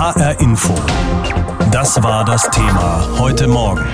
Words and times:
HR 0.00 0.40
Info. 0.40 0.74
Das 1.70 2.02
war 2.02 2.24
das 2.24 2.48
Thema 2.48 3.06
heute 3.18 3.46
Morgen. 3.46 3.84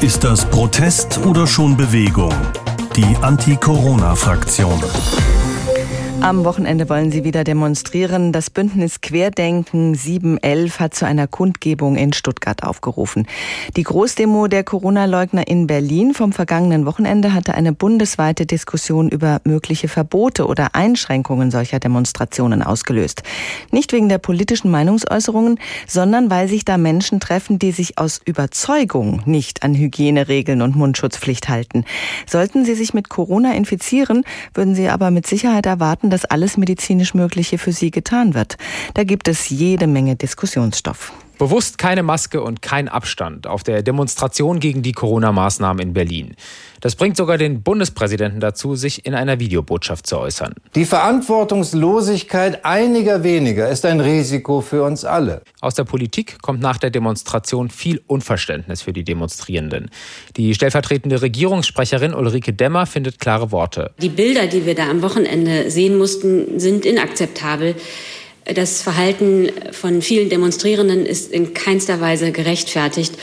Ist 0.00 0.22
das 0.22 0.44
Protest 0.44 1.18
oder 1.26 1.48
schon 1.48 1.76
Bewegung? 1.76 2.32
Die 2.94 3.16
Anti-Corona-Fraktion. 3.20 4.80
Am 6.22 6.44
Wochenende 6.44 6.88
wollen 6.88 7.12
sie 7.12 7.22
wieder 7.22 7.44
demonstrieren. 7.44 8.32
Das 8.32 8.50
Bündnis 8.50 9.00
Querdenken 9.00 9.94
711 9.94 10.80
hat 10.80 10.94
zu 10.94 11.06
einer 11.06 11.28
Kundgebung 11.28 11.94
in 11.94 12.12
Stuttgart 12.14 12.64
aufgerufen. 12.64 13.28
Die 13.76 13.84
Großdemo 13.84 14.48
der 14.48 14.64
Corona-Leugner 14.64 15.46
in 15.46 15.68
Berlin 15.68 16.14
vom 16.14 16.32
vergangenen 16.32 16.84
Wochenende 16.84 17.32
hatte 17.32 17.54
eine 17.54 17.72
bundesweite 17.72 18.44
Diskussion 18.44 19.08
über 19.08 19.40
mögliche 19.44 19.86
Verbote 19.86 20.46
oder 20.46 20.74
Einschränkungen 20.74 21.52
solcher 21.52 21.78
Demonstrationen 21.78 22.62
ausgelöst. 22.62 23.22
Nicht 23.70 23.92
wegen 23.92 24.08
der 24.08 24.18
politischen 24.18 24.70
Meinungsäußerungen, 24.70 25.60
sondern 25.86 26.28
weil 26.28 26.48
sich 26.48 26.64
da 26.64 26.76
Menschen 26.76 27.20
treffen, 27.20 27.60
die 27.60 27.70
sich 27.70 27.98
aus 27.98 28.20
Überzeugung 28.24 29.22
nicht 29.26 29.62
an 29.62 29.76
Hygieneregeln 29.76 30.62
und 30.62 30.74
Mundschutzpflicht 30.74 31.48
halten. 31.48 31.84
Sollten 32.26 32.64
sie 32.64 32.74
sich 32.74 32.94
mit 32.94 33.10
Corona 33.10 33.54
infizieren, 33.54 34.24
würden 34.54 34.74
sie 34.74 34.88
aber 34.88 35.12
mit 35.12 35.26
Sicherheit 35.28 35.66
erwarten, 35.66 36.05
dass 36.10 36.24
alles 36.24 36.56
medizinisch 36.56 37.14
Mögliche 37.14 37.58
für 37.58 37.72
sie 37.72 37.90
getan 37.90 38.34
wird. 38.34 38.56
Da 38.94 39.04
gibt 39.04 39.28
es 39.28 39.48
jede 39.48 39.86
Menge 39.86 40.16
Diskussionsstoff. 40.16 41.12
Bewusst 41.38 41.76
keine 41.76 42.02
Maske 42.02 42.42
und 42.42 42.62
kein 42.62 42.88
Abstand 42.88 43.46
auf 43.46 43.62
der 43.62 43.82
Demonstration 43.82 44.58
gegen 44.58 44.82
die 44.82 44.92
Corona-Maßnahmen 44.92 45.82
in 45.82 45.92
Berlin. 45.92 46.34
Das 46.80 46.94
bringt 46.94 47.16
sogar 47.16 47.36
den 47.36 47.62
Bundespräsidenten 47.62 48.40
dazu, 48.40 48.74
sich 48.74 49.04
in 49.04 49.14
einer 49.14 49.38
Videobotschaft 49.38 50.06
zu 50.06 50.18
äußern. 50.18 50.54
Die 50.74 50.84
Verantwortungslosigkeit 50.84 52.64
einiger 52.64 53.22
weniger 53.22 53.68
ist 53.68 53.84
ein 53.84 54.00
Risiko 54.00 54.60
für 54.62 54.82
uns 54.82 55.04
alle. 55.04 55.42
Aus 55.60 55.74
der 55.74 55.84
Politik 55.84 56.40
kommt 56.40 56.60
nach 56.60 56.78
der 56.78 56.90
Demonstration 56.90 57.68
viel 57.68 58.00
Unverständnis 58.06 58.82
für 58.82 58.92
die 58.92 59.04
Demonstrierenden. 59.04 59.90
Die 60.36 60.54
stellvertretende 60.54 61.20
Regierungssprecherin 61.20 62.14
Ulrike 62.14 62.52
Demmer 62.52 62.86
findet 62.86 63.18
klare 63.18 63.52
Worte. 63.52 63.92
Die 64.00 64.08
Bilder, 64.08 64.46
die 64.46 64.64
wir 64.64 64.74
da 64.74 64.88
am 64.88 65.02
Wochenende 65.02 65.70
sehen 65.70 65.98
mussten, 65.98 66.58
sind 66.58 66.86
inakzeptabel. 66.86 67.74
Das 68.54 68.82
Verhalten 68.82 69.50
von 69.72 70.02
vielen 70.02 70.30
Demonstrierenden 70.30 71.04
ist 71.04 71.32
in 71.32 71.52
keinster 71.52 72.00
Weise 72.00 72.30
gerechtfertigt 72.30 73.14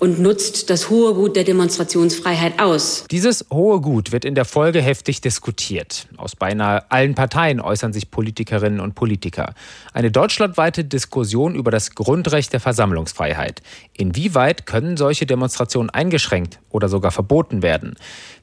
und 0.00 0.18
nutzt 0.18 0.70
das 0.70 0.88
hohe 0.88 1.12
Gut 1.12 1.36
der 1.36 1.44
Demonstrationsfreiheit 1.44 2.58
aus. 2.58 3.04
Dieses 3.10 3.44
hohe 3.52 3.80
Gut 3.82 4.12
wird 4.12 4.24
in 4.24 4.34
der 4.34 4.46
Folge 4.46 4.80
heftig 4.80 5.20
diskutiert. 5.20 6.08
Aus 6.16 6.34
beinahe 6.34 6.90
allen 6.90 7.14
Parteien 7.14 7.60
äußern 7.60 7.92
sich 7.92 8.10
Politikerinnen 8.10 8.80
und 8.80 8.94
Politiker. 8.94 9.54
Eine 9.92 10.10
deutschlandweite 10.10 10.84
Diskussion 10.84 11.54
über 11.54 11.70
das 11.70 11.94
Grundrecht 11.94 12.54
der 12.54 12.60
Versammlungsfreiheit. 12.60 13.60
Inwieweit 13.92 14.64
können 14.64 14.96
solche 14.96 15.26
Demonstrationen 15.26 15.90
eingeschränkt 15.90 16.58
oder 16.70 16.88
sogar 16.88 17.10
verboten 17.10 17.62
werden? 17.62 17.96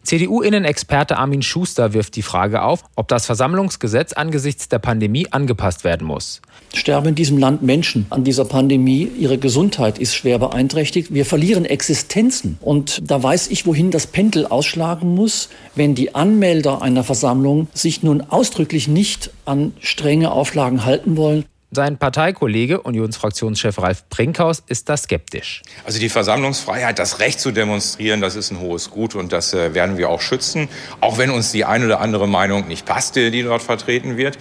CDU-Innenexperte 0.08 1.18
Armin 1.18 1.42
Schuster 1.42 1.92
wirft 1.92 2.16
die 2.16 2.22
Frage 2.22 2.62
auf, 2.62 2.86
ob 2.96 3.10
das 3.10 3.26
Versammlungsgesetz 3.26 4.14
angesichts 4.14 4.70
der 4.70 4.80
Pandemie 4.80 5.28
angepasst 5.32 5.84
werden 5.84 6.08
muss. 6.08 6.42
Sterben 6.74 7.10
in 7.10 7.16
diesem 7.16 7.38
Land 7.38 7.62
Menschen 7.62 8.06
an 8.10 8.24
dieser 8.24 8.46
Pandemie, 8.46 9.12
ihre 9.20 9.38
Gesundheit 9.38 10.00
ist 10.00 10.16
schwer 10.16 10.40
beeinträchtigt, 10.40 11.14
wir 11.14 11.26
verlieren 11.26 11.66
Existenzen. 11.66 12.58
Und 12.62 13.02
da 13.04 13.22
weiß 13.22 13.50
ich, 13.50 13.66
wohin 13.66 13.92
das 13.92 14.08
Pendel 14.08 14.46
ausschlagen 14.48 15.14
muss, 15.14 15.50
wenn 15.76 15.94
die 15.94 16.16
Anmelder 16.16 16.82
einer 16.82 17.04
Versammlung 17.04 17.68
sich 17.74 18.02
nun 18.02 18.22
ausdrücklich 18.22 18.88
nicht 18.88 19.32
an 19.44 19.74
strenge 19.82 20.32
Auflagen 20.32 20.86
halten 20.86 21.18
wollen. 21.18 21.44
Sein 21.70 21.98
Parteikollege, 21.98 22.80
Unionsfraktionschef 22.82 23.78
Ralf 23.80 24.08
Brinkhaus, 24.08 24.64
ist 24.68 24.88
da 24.88 24.96
skeptisch. 24.96 25.64
Also 25.86 26.00
die 26.00 26.08
Versammlungsfreiheit, 26.08 26.98
das 26.98 27.20
Recht 27.20 27.42
zu 27.42 27.52
demonstrieren, 27.52 28.22
das 28.22 28.38
ist 28.38 28.52
ein 28.52 28.62
hohes 28.62 28.90
Gut 28.90 29.16
und 29.16 29.34
das 29.34 29.54
äh, 29.54 29.74
werden 29.74 29.98
wir 29.98 30.10
auch 30.10 30.22
schützen, 30.22 30.70
auch 31.02 31.18
wenn 31.18 31.30
uns 31.30 31.52
die 31.52 31.66
eine 31.66 31.86
oder 31.86 32.00
andere 32.00 32.26
Meinung 32.26 32.70
nicht 32.70 32.86
passt, 32.86 33.18
die 33.18 33.44
dort 33.44 33.62
vertreten 33.62 34.16
wird. 34.16 34.38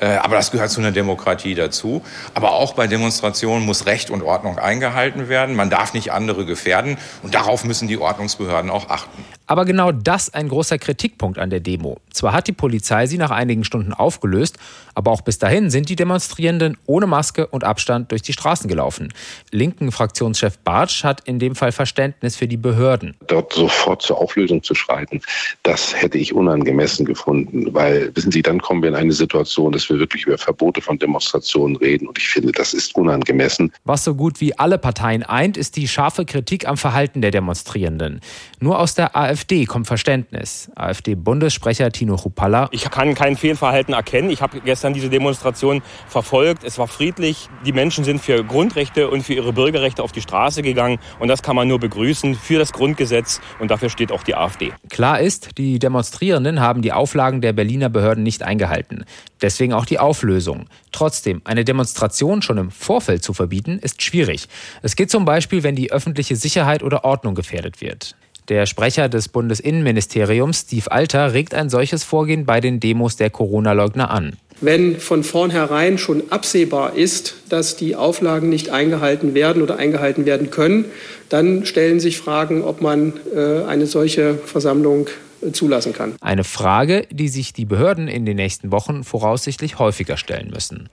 Äh, 0.00 0.06
aber 0.16 0.36
das 0.36 0.50
gehört 0.50 0.70
zu 0.70 0.80
einer 0.80 0.92
Demokratie 0.92 1.54
dazu. 1.54 2.02
Aber 2.34 2.52
auch 2.52 2.74
bei 2.74 2.86
Demonstrationen 2.86 3.64
muss 3.64 3.86
Recht 3.86 4.10
und 4.10 4.22
Ordnung 4.22 4.58
eingehalten 4.58 5.30
werden. 5.30 5.56
Man 5.56 5.70
darf 5.70 5.94
nicht 5.94 6.12
andere 6.12 6.44
gefährden. 6.44 6.98
Und 7.22 7.34
darauf 7.34 7.64
müssen 7.64 7.88
die 7.88 7.96
Ordnungsbehörden 7.96 8.70
auch 8.70 8.90
achten. 8.90 9.24
Aber 9.48 9.64
genau 9.64 9.92
das 9.92 10.34
ein 10.34 10.48
großer 10.48 10.76
Kritikpunkt 10.78 11.38
an 11.38 11.50
der 11.50 11.60
Demo. 11.60 11.98
Zwar 12.10 12.32
hat 12.32 12.48
die 12.48 12.52
Polizei 12.52 13.06
sie 13.06 13.18
nach 13.18 13.30
einigen 13.30 13.62
Stunden 13.62 13.92
aufgelöst, 13.92 14.58
aber 14.94 15.12
auch 15.12 15.20
bis 15.20 15.38
dahin 15.38 15.70
sind 15.70 15.88
die 15.88 15.94
Demonstrierenden 15.94 16.76
ohne 16.86 17.06
Maske 17.06 17.46
und 17.46 17.62
Abstand 17.62 18.10
durch 18.10 18.22
die 18.22 18.32
Straßen 18.32 18.68
gelaufen. 18.68 19.12
Linken 19.52 19.92
Fraktionschef 19.92 20.58
Bartsch 20.58 21.04
hat 21.04 21.20
in 21.28 21.38
dem 21.38 21.54
Fall 21.54 21.70
Verständnis 21.70 22.34
für 22.34 22.48
die 22.48 22.56
Behörden. 22.56 23.14
Dort 23.28 23.52
sofort 23.52 24.02
zur 24.02 24.18
Auflösung 24.18 24.62
zu 24.64 24.74
schreiten, 24.74 25.20
das 25.62 25.94
hätte 25.94 26.18
ich 26.18 26.34
unangemessen 26.34 27.06
gefunden, 27.06 27.72
weil 27.72 28.10
wissen 28.16 28.32
Sie, 28.32 28.42
dann 28.42 28.60
kommen 28.60 28.82
wir 28.82 28.88
in 28.88 28.96
eine 28.96 29.12
Situation, 29.12 29.70
dass 29.70 29.88
wir 29.88 29.98
wirklich 29.98 30.26
über 30.26 30.38
Verbote 30.38 30.80
von 30.80 30.98
Demonstrationen 30.98 31.76
reden 31.76 32.08
und 32.08 32.18
ich 32.18 32.28
finde, 32.28 32.50
das 32.50 32.74
ist 32.74 32.96
unangemessen. 32.96 33.72
Was 33.84 34.02
so 34.02 34.14
gut 34.14 34.40
wie 34.40 34.58
alle 34.58 34.78
Parteien 34.78 35.22
eint, 35.22 35.56
ist 35.56 35.76
die 35.76 35.86
scharfe 35.86 36.24
Kritik 36.24 36.66
am 36.66 36.76
Verhalten 36.76 37.20
der 37.20 37.30
Demonstrierenden. 37.30 38.20
Nur 38.58 38.80
aus 38.80 38.94
der 38.94 39.14
AfD 39.14 39.35
AfD 39.36 39.66
kommt 39.66 39.86
Verständnis. 39.86 40.70
AfD-Bundessprecher 40.76 41.92
Tino 41.92 42.16
Chupalla. 42.16 42.68
Ich 42.70 42.88
kann 42.90 43.14
kein 43.14 43.36
Fehlverhalten 43.36 43.92
erkennen. 43.92 44.30
Ich 44.30 44.40
habe 44.40 44.62
gestern 44.62 44.94
diese 44.94 45.10
Demonstration 45.10 45.82
verfolgt. 46.08 46.64
Es 46.64 46.78
war 46.78 46.88
friedlich. 46.88 47.50
Die 47.66 47.72
Menschen 47.72 48.02
sind 48.02 48.22
für 48.22 48.42
Grundrechte 48.42 49.10
und 49.10 49.24
für 49.24 49.34
ihre 49.34 49.52
Bürgerrechte 49.52 50.02
auf 50.02 50.12
die 50.12 50.22
Straße 50.22 50.62
gegangen. 50.62 50.98
Und 51.18 51.28
das 51.28 51.42
kann 51.42 51.54
man 51.54 51.68
nur 51.68 51.78
begrüßen 51.78 52.34
für 52.34 52.58
das 52.58 52.72
Grundgesetz. 52.72 53.42
Und 53.58 53.70
dafür 53.70 53.90
steht 53.90 54.10
auch 54.10 54.22
die 54.22 54.34
AfD. 54.34 54.72
Klar 54.88 55.20
ist, 55.20 55.58
die 55.58 55.78
Demonstrierenden 55.78 56.60
haben 56.60 56.80
die 56.80 56.94
Auflagen 56.94 57.42
der 57.42 57.52
Berliner 57.52 57.90
Behörden 57.90 58.22
nicht 58.22 58.42
eingehalten. 58.42 59.04
Deswegen 59.42 59.74
auch 59.74 59.84
die 59.84 59.98
Auflösung. 59.98 60.64
Trotzdem, 60.92 61.42
eine 61.44 61.66
Demonstration 61.66 62.40
schon 62.40 62.56
im 62.56 62.70
Vorfeld 62.70 63.22
zu 63.22 63.34
verbieten, 63.34 63.78
ist 63.80 64.02
schwierig. 64.02 64.48
Es 64.80 64.96
geht 64.96 65.10
zum 65.10 65.26
Beispiel, 65.26 65.62
wenn 65.62 65.76
die 65.76 65.92
öffentliche 65.92 66.36
Sicherheit 66.36 66.82
oder 66.82 67.04
Ordnung 67.04 67.34
gefährdet 67.34 67.82
wird. 67.82 68.16
Der 68.48 68.66
Sprecher 68.66 69.08
des 69.08 69.28
Bundesinnenministeriums, 69.28 70.60
Steve 70.60 70.92
Alter, 70.92 71.32
regt 71.32 71.52
ein 71.52 71.68
solches 71.68 72.04
Vorgehen 72.04 72.46
bei 72.46 72.60
den 72.60 72.78
Demos 72.78 73.16
der 73.16 73.28
Corona-Leugner 73.28 74.10
an. 74.10 74.36
Wenn 74.60 75.00
von 75.00 75.24
vornherein 75.24 75.98
schon 75.98 76.22
absehbar 76.30 76.94
ist, 76.94 77.34
dass 77.48 77.76
die 77.76 77.96
Auflagen 77.96 78.48
nicht 78.48 78.70
eingehalten 78.70 79.34
werden 79.34 79.62
oder 79.62 79.76
eingehalten 79.78 80.24
werden 80.26 80.50
können, 80.50 80.86
dann 81.28 81.66
stellen 81.66 82.00
sich 82.00 82.18
Fragen, 82.18 82.62
ob 82.62 82.80
man 82.80 83.14
äh, 83.34 83.64
eine 83.64 83.86
solche 83.86 84.34
Versammlung 84.34 85.08
äh, 85.42 85.50
zulassen 85.50 85.92
kann. 85.92 86.14
Eine 86.20 86.44
Frage, 86.44 87.06
die 87.10 87.28
sich 87.28 87.52
die 87.52 87.66
Behörden 87.66 88.08
in 88.08 88.24
den 88.24 88.36
nächsten 88.36 88.70
Wochen 88.72 89.04
voraussichtlich 89.04 89.78
häufiger 89.78 90.16
stellen 90.16 90.50
müssen. 90.50 90.88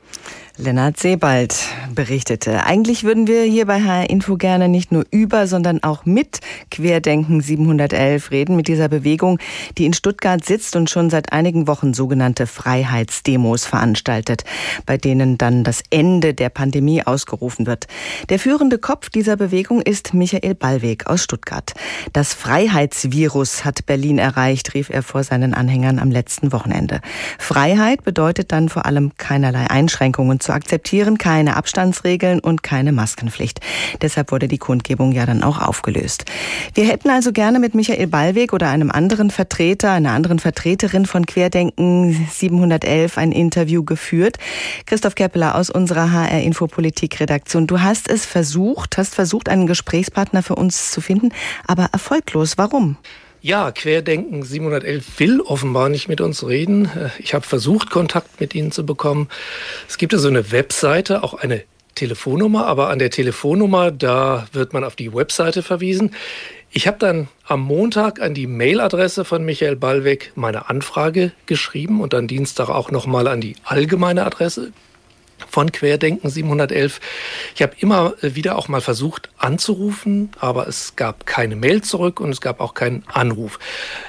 Lennart 0.55 0.99
Sebald 0.99 1.55
berichtete. 1.95 2.63
Eigentlich 2.63 3.03
würden 3.03 3.25
wir 3.25 3.41
hier 3.41 3.65
bei 3.65 3.81
HR 3.81 4.11
Info 4.11 4.37
gerne 4.37 4.69
nicht 4.69 4.91
nur 4.91 5.03
über, 5.09 5.47
sondern 5.47 5.81
auch 5.81 6.05
mit 6.05 6.41
Querdenken 6.69 7.41
711 7.41 8.29
reden, 8.29 8.55
mit 8.55 8.67
dieser 8.67 8.87
Bewegung, 8.87 9.39
die 9.79 9.85
in 9.87 9.93
Stuttgart 9.93 10.45
sitzt 10.45 10.75
und 10.75 10.91
schon 10.91 11.09
seit 11.09 11.33
einigen 11.33 11.65
Wochen 11.65 11.95
sogenannte 11.95 12.45
Freiheitsdemos 12.45 13.65
veranstaltet, 13.65 14.43
bei 14.85 14.95
denen 14.95 15.39
dann 15.39 15.63
das 15.63 15.81
Ende 15.89 16.35
der 16.35 16.49
Pandemie 16.49 17.01
ausgerufen 17.01 17.65
wird. 17.65 17.87
Der 18.29 18.37
führende 18.37 18.77
Kopf 18.77 19.09
dieser 19.09 19.35
Bewegung 19.37 19.81
ist 19.81 20.13
Michael 20.13 20.53
Ballweg 20.53 21.07
aus 21.07 21.23
Stuttgart. 21.23 21.73
Das 22.13 22.35
Freiheitsvirus 22.35 23.65
hat 23.65 23.87
Berlin 23.87 24.19
erreicht, 24.19 24.75
rief 24.75 24.91
er 24.91 25.01
vor 25.01 25.23
seinen 25.23 25.55
Anhängern 25.55 25.97
am 25.97 26.11
letzten 26.11 26.51
Wochenende. 26.51 27.01
Freiheit 27.39 28.03
bedeutet 28.03 28.51
dann 28.51 28.69
vor 28.69 28.85
allem 28.85 29.13
keinerlei 29.17 29.67
Einschränkungen 29.67 30.42
zu 30.43 30.53
akzeptieren, 30.53 31.17
keine 31.17 31.55
Abstandsregeln 31.55 32.39
und 32.39 32.63
keine 32.63 32.91
Maskenpflicht. 32.91 33.59
Deshalb 34.01 34.31
wurde 34.31 34.47
die 34.47 34.57
Kundgebung 34.57 35.11
ja 35.11 35.25
dann 35.25 35.43
auch 35.43 35.59
aufgelöst. 35.59 36.25
Wir 36.73 36.85
hätten 36.85 37.09
also 37.09 37.31
gerne 37.31 37.59
mit 37.59 37.75
Michael 37.75 38.07
Ballweg 38.07 38.53
oder 38.53 38.69
einem 38.69 38.91
anderen 38.91 39.31
Vertreter, 39.31 39.91
einer 39.91 40.11
anderen 40.11 40.39
Vertreterin 40.39 41.05
von 41.05 41.25
Querdenken 41.25 42.27
711 42.31 43.17
ein 43.17 43.31
Interview 43.31 43.83
geführt. 43.83 44.37
Christoph 44.85 45.15
Keppeler 45.15 45.55
aus 45.55 45.69
unserer 45.69 46.11
HR 46.11 46.41
Infopolitik 46.41 47.19
Redaktion. 47.19 47.67
Du 47.67 47.81
hast 47.81 48.09
es 48.09 48.25
versucht, 48.25 48.97
hast 48.97 49.15
versucht, 49.15 49.49
einen 49.49 49.67
Gesprächspartner 49.67 50.43
für 50.43 50.55
uns 50.55 50.91
zu 50.91 51.01
finden, 51.01 51.29
aber 51.65 51.89
erfolglos. 51.91 52.57
Warum? 52.57 52.97
Ja, 53.45 53.73
Querdenken 53.73 54.43
711 54.43 55.19
will 55.19 55.41
offenbar 55.41 55.89
nicht 55.89 56.07
mit 56.07 56.21
uns 56.21 56.47
reden. 56.47 56.89
Ich 57.19 57.33
habe 57.33 57.45
versucht, 57.45 57.89
Kontakt 57.89 58.39
mit 58.39 58.55
ihnen 58.55 58.71
zu 58.71 58.85
bekommen. 58.85 59.27
Es 59.85 59.97
gibt 59.97 60.13
ja 60.13 60.19
so 60.19 60.29
eine 60.29 60.53
Webseite, 60.53 61.23
auch 61.23 61.33
eine 61.33 61.61
Telefonnummer, 61.93 62.65
aber 62.67 62.87
an 62.87 62.99
der 62.99 63.09
Telefonnummer, 63.09 63.91
da 63.91 64.47
wird 64.53 64.71
man 64.71 64.85
auf 64.85 64.95
die 64.95 65.13
Webseite 65.13 65.61
verwiesen. 65.61 66.15
Ich 66.71 66.87
habe 66.87 66.99
dann 66.99 67.27
am 67.45 67.59
Montag 67.59 68.21
an 68.21 68.33
die 68.33 68.47
Mailadresse 68.47 69.25
von 69.25 69.43
Michael 69.43 69.75
Ballweg 69.75 70.31
meine 70.35 70.69
Anfrage 70.69 71.33
geschrieben 71.45 71.99
und 71.99 72.13
dann 72.13 72.29
Dienstag 72.29 72.69
auch 72.69 72.91
nochmal 72.91 73.27
an 73.27 73.41
die 73.41 73.57
allgemeine 73.65 74.25
Adresse. 74.25 74.71
Von 75.49 75.71
Querdenken 75.71 76.29
711. 76.29 76.99
Ich 77.55 77.61
habe 77.61 77.73
immer 77.79 78.13
wieder 78.21 78.57
auch 78.57 78.67
mal 78.67 78.81
versucht 78.81 79.29
anzurufen, 79.37 80.31
aber 80.39 80.67
es 80.67 80.95
gab 80.95 81.25
keine 81.25 81.55
Mail 81.55 81.81
zurück 81.81 82.19
und 82.19 82.31
es 82.31 82.41
gab 82.41 82.59
auch 82.59 82.73
keinen 82.73 83.03
Anruf. 83.07 83.59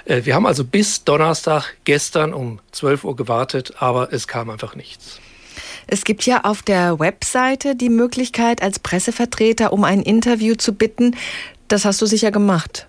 Äh, 0.05 0.25
wir 0.25 0.35
haben 0.35 0.47
also 0.47 0.65
bis 0.65 1.05
Donnerstag 1.05 1.75
gestern 1.85 2.33
um 2.33 2.61
12 2.73 3.05
Uhr 3.05 3.17
gewartet, 3.17 3.75
aber 3.79 4.13
es 4.13 4.27
kam 4.29 4.51
einfach 4.51 4.75
nichts. 4.75 5.21
Es 5.87 6.05
gibt 6.05 6.25
ja 6.25 6.45
auf 6.45 6.63
der 6.63 6.99
Webseite 6.99 7.77
die 7.77 7.91
Möglichkeit, 7.91 8.63
als 8.63 8.79
Pressevertreter 8.79 9.73
um 9.73 9.85
ein 9.85 10.03
Interview 10.03 10.55
zu 10.55 10.73
bitten. 10.75 11.17
Das 11.69 11.85
hast 11.85 12.01
du 12.01 12.07
sicher 12.07 12.31
gemacht. 12.31 12.87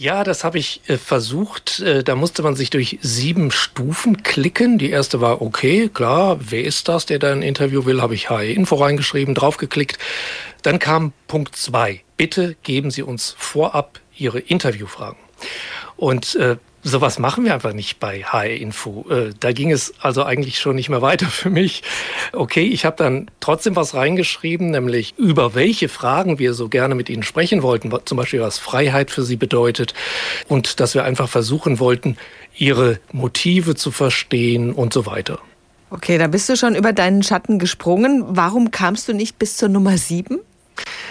Ja, 0.00 0.24
das 0.24 0.44
habe 0.44 0.56
ich 0.56 0.80
äh, 0.86 0.96
versucht. 0.96 1.80
Äh, 1.80 2.02
da 2.02 2.16
musste 2.16 2.42
man 2.42 2.56
sich 2.56 2.70
durch 2.70 2.98
sieben 3.02 3.50
Stufen 3.50 4.22
klicken. 4.22 4.78
Die 4.78 4.88
erste 4.88 5.20
war 5.20 5.42
okay, 5.42 5.90
klar, 5.92 6.38
wer 6.40 6.64
ist 6.64 6.88
das, 6.88 7.04
der 7.04 7.18
da 7.18 7.30
ein 7.32 7.42
Interview 7.42 7.84
will? 7.84 8.00
Habe 8.00 8.14
ich 8.14 8.30
HE 8.30 8.50
Info 8.50 8.76
reingeschrieben, 8.76 9.34
draufgeklickt. 9.34 9.98
Dann 10.62 10.78
kam 10.78 11.12
Punkt 11.28 11.54
zwei. 11.54 12.00
Bitte 12.16 12.56
geben 12.62 12.90
Sie 12.90 13.02
uns 13.02 13.34
vorab 13.36 14.00
Ihre 14.16 14.38
Interviewfragen. 14.38 15.18
Und 15.98 16.34
äh, 16.36 16.56
sowas 16.82 17.18
machen 17.18 17.44
wir 17.44 17.54
einfach 17.54 17.72
nicht 17.72 18.00
bei 18.00 18.22
HR 18.22 18.50
Info. 18.50 19.06
Äh, 19.10 19.30
da 19.38 19.52
ging 19.52 19.70
es 19.70 19.94
also 20.00 20.24
eigentlich 20.24 20.58
schon 20.58 20.76
nicht 20.76 20.88
mehr 20.88 21.02
weiter 21.02 21.26
für 21.30 21.50
mich. 21.50 21.82
Okay, 22.32 22.64
ich 22.64 22.84
habe 22.84 22.96
dann 22.96 23.30
trotzdem 23.40 23.76
was 23.76 23.94
reingeschrieben, 23.94 24.70
nämlich 24.70 25.14
über 25.16 25.54
welche 25.54 25.88
Fragen 25.88 26.38
wir 26.38 26.54
so 26.54 26.68
gerne 26.68 26.94
mit 26.94 27.08
Ihnen 27.08 27.22
sprechen 27.22 27.62
wollten, 27.62 27.92
zum 28.04 28.16
Beispiel 28.16 28.40
was 28.40 28.58
Freiheit 28.58 29.10
für 29.10 29.22
Sie 29.22 29.36
bedeutet 29.36 29.94
und 30.48 30.80
dass 30.80 30.94
wir 30.94 31.04
einfach 31.04 31.28
versuchen 31.28 31.78
wollten, 31.78 32.16
Ihre 32.56 33.00
Motive 33.12 33.74
zu 33.74 33.90
verstehen 33.90 34.72
und 34.72 34.92
so 34.92 35.06
weiter. 35.06 35.38
Okay, 35.90 36.18
da 36.18 36.28
bist 36.28 36.48
du 36.48 36.56
schon 36.56 36.76
über 36.76 36.92
deinen 36.92 37.22
Schatten 37.22 37.58
gesprungen. 37.58 38.24
Warum 38.28 38.70
kamst 38.70 39.08
du 39.08 39.12
nicht 39.12 39.38
bis 39.38 39.56
zur 39.56 39.68
Nummer 39.68 39.98
sieben? 39.98 40.38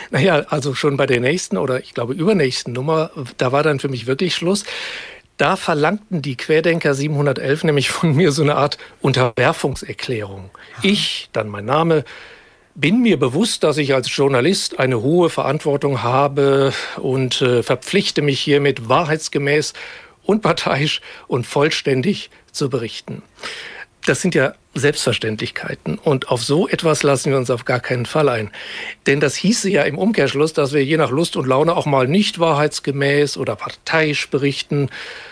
Naja, 0.10 0.46
also 0.50 0.74
schon 0.74 0.98
bei 0.98 1.06
der 1.06 1.20
nächsten 1.20 1.58
oder 1.58 1.80
ich 1.80 1.94
glaube 1.94 2.14
übernächsten 2.14 2.74
Nummer, 2.74 3.12
da 3.38 3.52
war 3.52 3.62
dann 3.62 3.80
für 3.80 3.90
mich 3.90 4.08
wirklich 4.08 4.36
Schluss. 4.36 4.64
Da 5.40 5.56
verlangten 5.56 6.22
die 6.22 6.36
Querdenker 6.36 6.94
711 6.94 7.64
nämlich 7.64 7.90
von 7.90 8.14
mir 8.14 8.34
so 8.34 8.44
eine 8.44 8.56
Art 8.56 8.78
Unterwerfungserklärung. 9.00 10.52
Ich, 10.82 11.30
dann 11.32 11.48
mein 11.48 11.64
Name, 11.64 12.04
bin 12.76 13.02
mir 13.02 13.18
bewusst, 13.18 13.64
dass 13.64 13.78
ich 13.78 13.94
als 13.94 14.14
Journalist 14.14 14.80
eine 14.80 15.02
hohe 15.02 15.30
Verantwortung 15.30 16.04
habe 16.04 16.74
und 16.98 17.42
äh, 17.42 17.64
verpflichte 17.64 18.22
mich 18.22 18.42
hiermit 18.42 18.90
wahrheitsgemäß, 18.90 19.72
unparteiisch 20.24 21.00
und 21.28 21.48
vollständig 21.48 22.32
zu 22.52 22.70
berichten. 22.70 23.24
Das 24.10 24.22
sind 24.22 24.34
ja 24.34 24.54
Selbstverständlichkeiten. 24.74 26.00
Und 26.00 26.30
auf 26.30 26.44
so 26.44 26.68
etwas 26.68 27.04
lassen 27.04 27.30
wir 27.30 27.38
uns 27.38 27.52
auf 27.52 27.64
gar 27.64 27.80
keinen 27.80 28.08
Fall 28.08 28.28
ein. 28.28 28.50
Denn 29.06 29.20
das 29.20 29.36
hieße 29.36 29.70
ja 29.70 29.84
im 29.84 30.00
Umkehrschluss, 30.00 30.52
dass 30.52 30.74
wir 30.74 30.84
je 30.84 30.98
nach 30.98 31.12
Lust 31.12 31.36
und 31.36 31.46
Laune 31.46 31.76
auch 31.76 31.86
mal 31.86 32.08
nicht 32.08 32.40
wahrheitsgemäß 32.40 33.38
oder 33.38 33.56
parteiisch 33.56 34.32
berichten, 34.32 34.90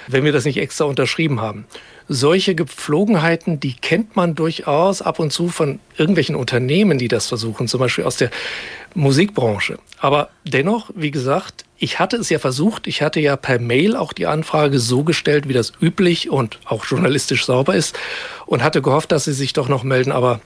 wenn 0.07 0.25
wir 0.25 0.31
das 0.31 0.45
nicht 0.45 0.57
extra 0.57 0.85
unterschrieben 0.85 1.41
haben. 1.41 1.65
Solche 2.07 2.53
Gepflogenheiten, 2.53 3.59
die 3.59 3.73
kennt 3.73 4.15
man 4.15 4.35
durchaus 4.35 5.01
ab 5.01 5.17
und 5.17 5.33
zu 5.33 5.49
von 5.49 5.79
irgendwelchen 5.97 6.35
Unternehmen, 6.35 6.99
die 6.99 7.07
das 7.07 7.25
versuchen, 7.25 7.67
zum 7.67 7.79
Beispiel 7.79 8.03
aus 8.03 8.17
der 8.17 8.29
Musikbranche. 8.97 9.77
Aber 9.99 10.29
dennoch, 10.43 10.89
wie 10.95 11.11
gesagt, 11.11 11.65
ich 11.77 11.99
hatte 11.99 12.17
es 12.17 12.29
ja 12.29 12.39
versucht, 12.39 12.87
ich 12.87 13.01
hatte 13.01 13.19
ja 13.19 13.35
per 13.35 13.59
Mail 13.59 13.95
auch 13.95 14.11
die 14.11 14.25
Anfrage 14.25 14.79
so 14.79 15.03
gestellt, 15.03 15.47
wie 15.47 15.53
das 15.53 15.71
üblich 15.79 16.29
und 16.29 16.59
auch 16.65 16.85
journalistisch 16.85 17.45
sauber 17.45 17.75
ist 17.75 17.97
und 18.47 18.63
hatte 18.63 18.81
gehofft, 18.81 19.11
dass 19.11 19.25
sie 19.25 19.33
sich 19.33 19.53
doch 19.53 19.69
noch 19.69 19.83
melden, 19.83 20.11
aber 20.11 20.41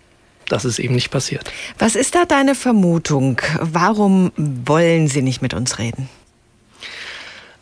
das 0.50 0.66
ist 0.66 0.80
eben 0.80 0.96
nicht 0.96 1.12
passiert. 1.12 1.50
Was 1.80 1.96
ist 1.96 2.14
da 2.14 2.26
deine 2.26 2.56
Vermutung? 2.56 3.42
Warum 3.62 4.34
wollen 4.36 5.08
sie 5.08 5.22
nicht 5.22 5.42
mit 5.42 5.54
uns 5.54 5.80
reden? 5.80 6.10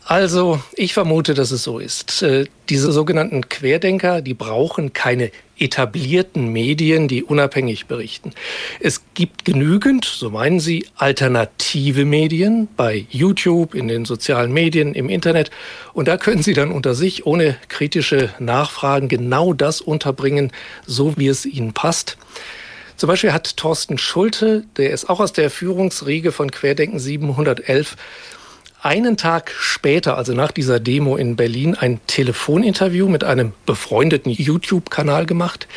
Also, 0.04 0.60
ich 0.72 0.92
vermute, 0.92 1.34
dass 1.34 1.52
es 1.52 1.62
so 1.62 1.78
ist. 1.78 2.22
Äh, 2.22 2.46
diese 2.68 2.90
sogenannten 2.90 3.48
Querdenker, 3.48 4.22
die 4.22 4.34
brauchen 4.34 4.92
keine 4.92 5.30
etablierten 5.60 6.48
Medien, 6.52 7.06
die 7.06 7.22
unabhängig 7.22 7.86
berichten. 7.86 8.32
Es 8.80 9.02
gibt 9.14 9.44
genügend, 9.44 10.04
so 10.04 10.30
meinen 10.30 10.58
sie, 10.58 10.86
alternative 10.96 12.04
Medien 12.04 12.68
bei 12.76 13.06
YouTube, 13.10 13.74
in 13.74 13.86
den 13.86 14.04
sozialen 14.04 14.52
Medien, 14.52 14.94
im 14.94 15.08
Internet. 15.08 15.50
Und 15.92 16.08
da 16.08 16.16
können 16.16 16.42
sie 16.42 16.54
dann 16.54 16.72
unter 16.72 16.94
sich 16.94 17.26
ohne 17.26 17.56
kritische 17.68 18.30
Nachfragen 18.38 19.08
genau 19.08 19.52
das 19.52 19.80
unterbringen, 19.80 20.52
so 20.86 21.16
wie 21.16 21.28
es 21.28 21.44
ihnen 21.46 21.74
passt. 21.74 22.16
Zum 22.96 23.06
Beispiel 23.06 23.32
hat 23.32 23.56
Thorsten 23.56 23.96
Schulte, 23.96 24.64
der 24.76 24.90
ist 24.90 25.08
auch 25.08 25.20
aus 25.20 25.32
der 25.32 25.50
Führungsriege 25.50 26.32
von 26.32 26.50
Querdenken 26.50 26.98
711, 26.98 27.96
einen 28.82 29.16
Tag 29.16 29.52
später, 29.58 30.16
also 30.16 30.32
nach 30.32 30.52
dieser 30.52 30.80
Demo 30.80 31.16
in 31.16 31.36
Berlin, 31.36 31.74
ein 31.74 32.00
Telefoninterview 32.06 33.08
mit 33.08 33.24
einem 33.24 33.52
befreundeten 33.66 34.32
YouTube-Kanal 34.32 35.26
gemacht. 35.26 35.68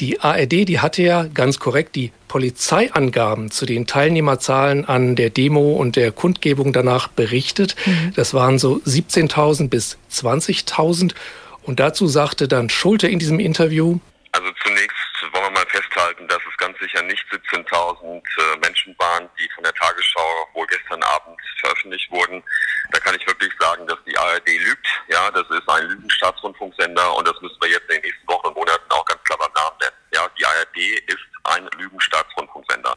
Die 0.00 0.20
ARD, 0.20 0.68
die 0.68 0.80
hatte 0.80 1.02
ja 1.02 1.24
ganz 1.24 1.60
korrekt 1.60 1.94
die 1.94 2.10
Polizeiangaben 2.26 3.50
zu 3.50 3.64
den 3.64 3.86
Teilnehmerzahlen 3.86 4.84
an 4.84 5.14
der 5.14 5.30
Demo 5.30 5.74
und 5.74 5.94
der 5.94 6.10
Kundgebung 6.10 6.72
danach 6.72 7.08
berichtet. 7.08 7.76
Mhm. 7.86 8.12
Das 8.16 8.34
waren 8.34 8.58
so 8.58 8.80
17.000 8.84 9.68
bis 9.68 9.98
20.000. 10.10 11.14
Und 11.62 11.80
dazu 11.80 12.08
sagte 12.08 12.48
dann 12.48 12.70
Schulte 12.70 13.06
in 13.06 13.18
diesem 13.18 13.38
Interview, 13.38 14.00
also 14.34 14.50
zunächst 14.64 14.98
wollen 15.32 15.44
wir 15.44 15.50
mal 15.50 15.66
festhalten, 15.68 16.26
dass 16.26 16.40
es 16.50 16.56
ganz 16.56 16.76
sicher 16.80 17.00
nicht 17.02 17.24
17.000 17.30 18.16
äh, 18.16 18.58
Menschen 18.58 18.92
waren, 18.98 19.28
die 19.38 19.48
von 19.54 19.62
der 19.62 19.72
Tagesschau 19.74 20.48
wohl 20.54 20.66
gestern 20.66 21.00
Abend 21.04 21.38
veröffentlicht 21.60 22.10
wurden. 22.10 22.42
Da 22.90 22.98
kann 22.98 23.14
ich 23.14 23.24
wirklich 23.28 23.52
sagen, 23.60 23.86
dass 23.86 23.98
die 24.04 24.18
ARD 24.18 24.48
lügt. 24.48 24.86
Ja, 25.06 25.30
das 25.30 25.48
ist 25.50 25.68
ein 25.68 25.86
Lügenstaatsrundfunksender 25.86 27.14
und 27.16 27.28
das 27.28 27.40
müssen 27.42 27.56
wir 27.60 27.70
jetzt 27.70 27.88
in 27.88 28.00
den 28.00 28.02
nächsten 28.02 28.26
Wochen 28.26 28.48
und 28.48 28.56
Monaten 28.56 28.90
auch 28.90 29.04
ganz 29.04 29.22
klar 29.22 29.38
beim 29.38 29.52
Namen 29.52 29.76
nennen. 29.80 29.96
Ja, 30.12 30.28
die 30.36 30.44
ARD 30.44 30.76
ist 31.06 31.26
ein 31.44 31.68
Lügenstaatsrundfunksender. 31.78 32.96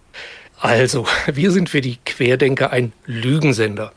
Also, 0.67 1.05
wir 1.33 1.51
sind 1.51 1.69
für 1.69 1.81
die 1.81 1.97
Querdenker 2.05 2.71
ein 2.71 2.91
Lügensender. 3.05 3.93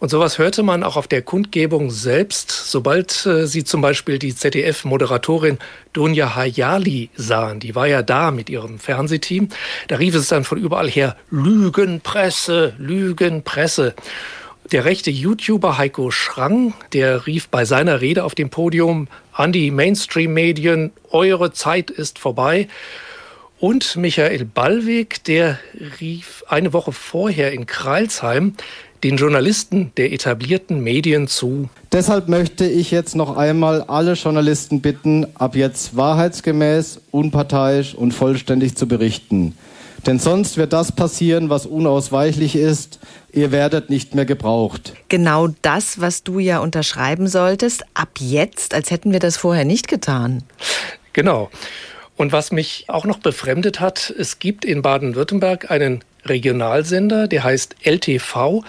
Und 0.00 0.10
sowas 0.10 0.38
hörte 0.38 0.62
man 0.62 0.82
auch 0.82 0.96
auf 0.96 1.08
der 1.08 1.22
Kundgebung 1.22 1.90
selbst, 1.90 2.50
sobald 2.50 3.24
äh, 3.26 3.46
sie 3.46 3.64
zum 3.64 3.80
Beispiel 3.80 4.18
die 4.18 4.34
ZDF-Moderatorin 4.34 5.58
Dunja 5.92 6.34
Hayali 6.34 7.10
sahen. 7.14 7.60
Die 7.60 7.74
war 7.74 7.86
ja 7.86 8.02
da 8.02 8.30
mit 8.30 8.50
ihrem 8.50 8.78
Fernsehteam. 8.78 9.48
Da 9.88 9.96
rief 9.96 10.14
es 10.14 10.28
dann 10.28 10.44
von 10.44 10.58
überall 10.58 10.88
her 10.88 11.16
Lügenpresse, 11.30 12.74
Lügenpresse. 12.78 13.94
Der 14.70 14.84
rechte 14.84 15.10
YouTuber 15.10 15.78
Heiko 15.78 16.10
Schrang, 16.10 16.74
der 16.92 17.26
rief 17.26 17.48
bei 17.48 17.64
seiner 17.64 18.00
Rede 18.00 18.24
auf 18.24 18.34
dem 18.34 18.50
Podium 18.50 19.08
an 19.32 19.50
die 19.50 19.70
Mainstream-Medien, 19.70 20.92
eure 21.10 21.52
Zeit 21.52 21.90
ist 21.90 22.18
vorbei. 22.18 22.68
Und 23.60 23.96
Michael 23.96 24.44
Ballweg, 24.44 25.24
der 25.24 25.58
rief 26.00 26.44
eine 26.48 26.72
Woche 26.72 26.92
vorher 26.92 27.52
in 27.52 27.66
Kreilsheim 27.66 28.54
den 29.02 29.16
Journalisten 29.16 29.92
der 29.96 30.12
etablierten 30.12 30.80
Medien 30.80 31.26
zu. 31.26 31.68
Deshalb 31.92 32.28
möchte 32.28 32.66
ich 32.66 32.90
jetzt 32.90 33.16
noch 33.16 33.36
einmal 33.36 33.82
alle 33.82 34.12
Journalisten 34.12 34.80
bitten, 34.80 35.26
ab 35.34 35.56
jetzt 35.56 35.96
wahrheitsgemäß, 35.96 37.00
unparteiisch 37.10 37.94
und 37.94 38.12
vollständig 38.12 38.76
zu 38.76 38.86
berichten. 38.86 39.56
Denn 40.06 40.20
sonst 40.20 40.56
wird 40.56 40.72
das 40.72 40.92
passieren, 40.92 41.50
was 41.50 41.66
unausweichlich 41.66 42.54
ist. 42.54 43.00
Ihr 43.32 43.50
werdet 43.50 43.90
nicht 43.90 44.14
mehr 44.14 44.24
gebraucht. 44.24 44.92
Genau 45.08 45.48
das, 45.62 46.00
was 46.00 46.22
du 46.22 46.38
ja 46.38 46.60
unterschreiben 46.60 47.26
solltest, 47.26 47.84
ab 47.94 48.10
jetzt, 48.20 48.74
als 48.74 48.92
hätten 48.92 49.10
wir 49.10 49.18
das 49.18 49.36
vorher 49.36 49.64
nicht 49.64 49.88
getan. 49.88 50.44
Genau. 51.12 51.50
Und 52.18 52.32
was 52.32 52.50
mich 52.50 52.84
auch 52.88 53.04
noch 53.04 53.20
befremdet 53.20 53.78
hat, 53.78 54.12
es 54.18 54.40
gibt 54.40 54.64
in 54.64 54.82
Baden-Württemberg 54.82 55.70
einen 55.70 56.02
Regionalsender, 56.24 57.28
der 57.28 57.44
heißt 57.44 57.76
LTV. 57.84 58.64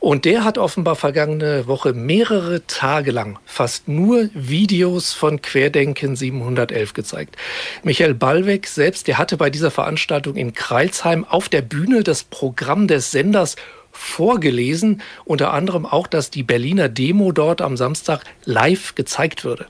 Und 0.00 0.24
der 0.24 0.44
hat 0.44 0.56
offenbar 0.56 0.96
vergangene 0.96 1.66
Woche 1.66 1.92
mehrere 1.92 2.66
Tage 2.66 3.10
lang 3.10 3.38
fast 3.44 3.86
nur 3.86 4.30
Videos 4.32 5.12
von 5.12 5.42
Querdenken 5.42 6.16
711 6.16 6.94
gezeigt. 6.94 7.36
Michael 7.82 8.14
Ballweg 8.14 8.66
selbst, 8.66 9.08
der 9.08 9.18
hatte 9.18 9.36
bei 9.36 9.50
dieser 9.50 9.70
Veranstaltung 9.70 10.36
in 10.36 10.54
Kreilsheim 10.54 11.26
auf 11.26 11.50
der 11.50 11.62
Bühne 11.62 12.02
das 12.02 12.24
Programm 12.24 12.88
des 12.88 13.10
Senders 13.10 13.56
vorgelesen, 13.92 15.02
unter 15.26 15.52
anderem 15.52 15.84
auch, 15.84 16.06
dass 16.06 16.30
die 16.30 16.42
Berliner 16.42 16.88
Demo 16.88 17.32
dort 17.32 17.60
am 17.60 17.76
Samstag 17.76 18.22
live 18.46 18.94
gezeigt 18.94 19.44
würde. 19.44 19.66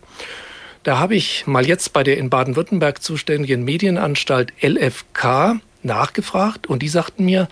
Da 0.86 1.00
habe 1.00 1.16
ich 1.16 1.48
mal 1.48 1.66
jetzt 1.66 1.92
bei 1.92 2.04
der 2.04 2.16
in 2.16 2.30
Baden-Württemberg 2.30 3.02
zuständigen 3.02 3.64
Medienanstalt 3.64 4.52
LFK 4.62 5.56
nachgefragt 5.82 6.68
und 6.68 6.80
die 6.80 6.88
sagten 6.88 7.24
mir, 7.24 7.48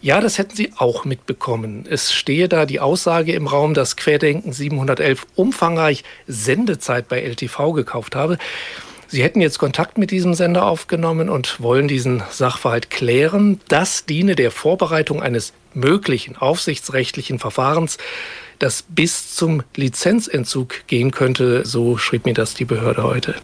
ja, 0.00 0.18
das 0.22 0.38
hätten 0.38 0.56
sie 0.56 0.72
auch 0.78 1.04
mitbekommen. 1.04 1.84
Es 1.86 2.14
stehe 2.14 2.48
da 2.48 2.64
die 2.64 2.80
Aussage 2.80 3.34
im 3.34 3.48
Raum, 3.48 3.74
dass 3.74 3.96
Querdenken 3.96 4.54
711 4.54 5.26
umfangreich 5.34 6.04
Sendezeit 6.26 7.06
bei 7.06 7.20
LTV 7.20 7.72
gekauft 7.72 8.16
habe. 8.16 8.38
Sie 9.14 9.22
hätten 9.22 9.40
jetzt 9.40 9.60
Kontakt 9.60 9.96
mit 9.96 10.10
diesem 10.10 10.34
Sender 10.34 10.66
aufgenommen 10.66 11.28
und 11.28 11.60
wollen 11.60 11.86
diesen 11.86 12.24
Sachverhalt 12.32 12.90
klären. 12.90 13.60
Das 13.68 14.06
diene 14.06 14.34
der 14.34 14.50
Vorbereitung 14.50 15.22
eines 15.22 15.52
möglichen 15.72 16.36
aufsichtsrechtlichen 16.36 17.38
Verfahrens, 17.38 17.98
das 18.58 18.82
bis 18.88 19.32
zum 19.36 19.62
Lizenzentzug 19.76 20.88
gehen 20.88 21.12
könnte, 21.12 21.64
so 21.64 21.96
schrieb 21.96 22.24
mir 22.24 22.34
das 22.34 22.54
die 22.54 22.64
Behörde 22.64 23.04
heute. 23.04 23.36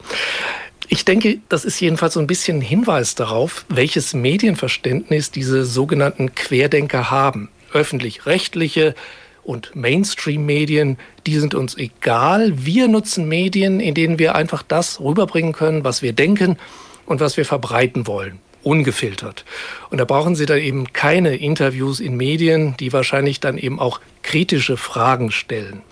Ich 0.88 1.04
denke, 1.04 1.38
das 1.48 1.64
ist 1.64 1.78
jedenfalls 1.78 2.14
so 2.14 2.20
ein 2.20 2.26
bisschen 2.26 2.58
ein 2.58 2.62
Hinweis 2.62 3.14
darauf, 3.14 3.64
welches 3.68 4.12
Medienverständnis 4.12 5.30
diese 5.30 5.64
sogenannten 5.64 6.34
Querdenker 6.34 7.12
haben. 7.12 7.48
Öffentlich-rechtliche 7.72 8.96
und 9.42 9.74
Mainstream-Medien, 9.74 10.98
die 11.26 11.38
sind 11.38 11.54
uns 11.54 11.76
egal. 11.76 12.52
Wir 12.64 12.88
nutzen 12.88 13.28
Medien, 13.28 13.80
in 13.80 13.94
denen 13.94 14.18
wir 14.18 14.34
einfach 14.34 14.62
das 14.62 15.00
rüberbringen 15.00 15.52
können, 15.52 15.84
was 15.84 16.02
wir 16.02 16.12
denken 16.12 16.58
und 17.06 17.20
was 17.20 17.36
wir 17.36 17.44
verbreiten 17.44 18.06
wollen 18.06 18.38
ungefiltert. 18.62 19.44
Und 19.90 19.98
da 19.98 20.04
brauchen 20.04 20.34
Sie 20.34 20.46
dann 20.46 20.58
eben 20.58 20.92
keine 20.92 21.36
Interviews 21.36 22.00
in 22.00 22.16
Medien, 22.16 22.76
die 22.78 22.92
wahrscheinlich 22.92 23.40
dann 23.40 23.58
eben 23.58 23.80
auch 23.80 24.00
kritische 24.22 24.76
Fragen 24.76 25.30
stellen. 25.30 25.82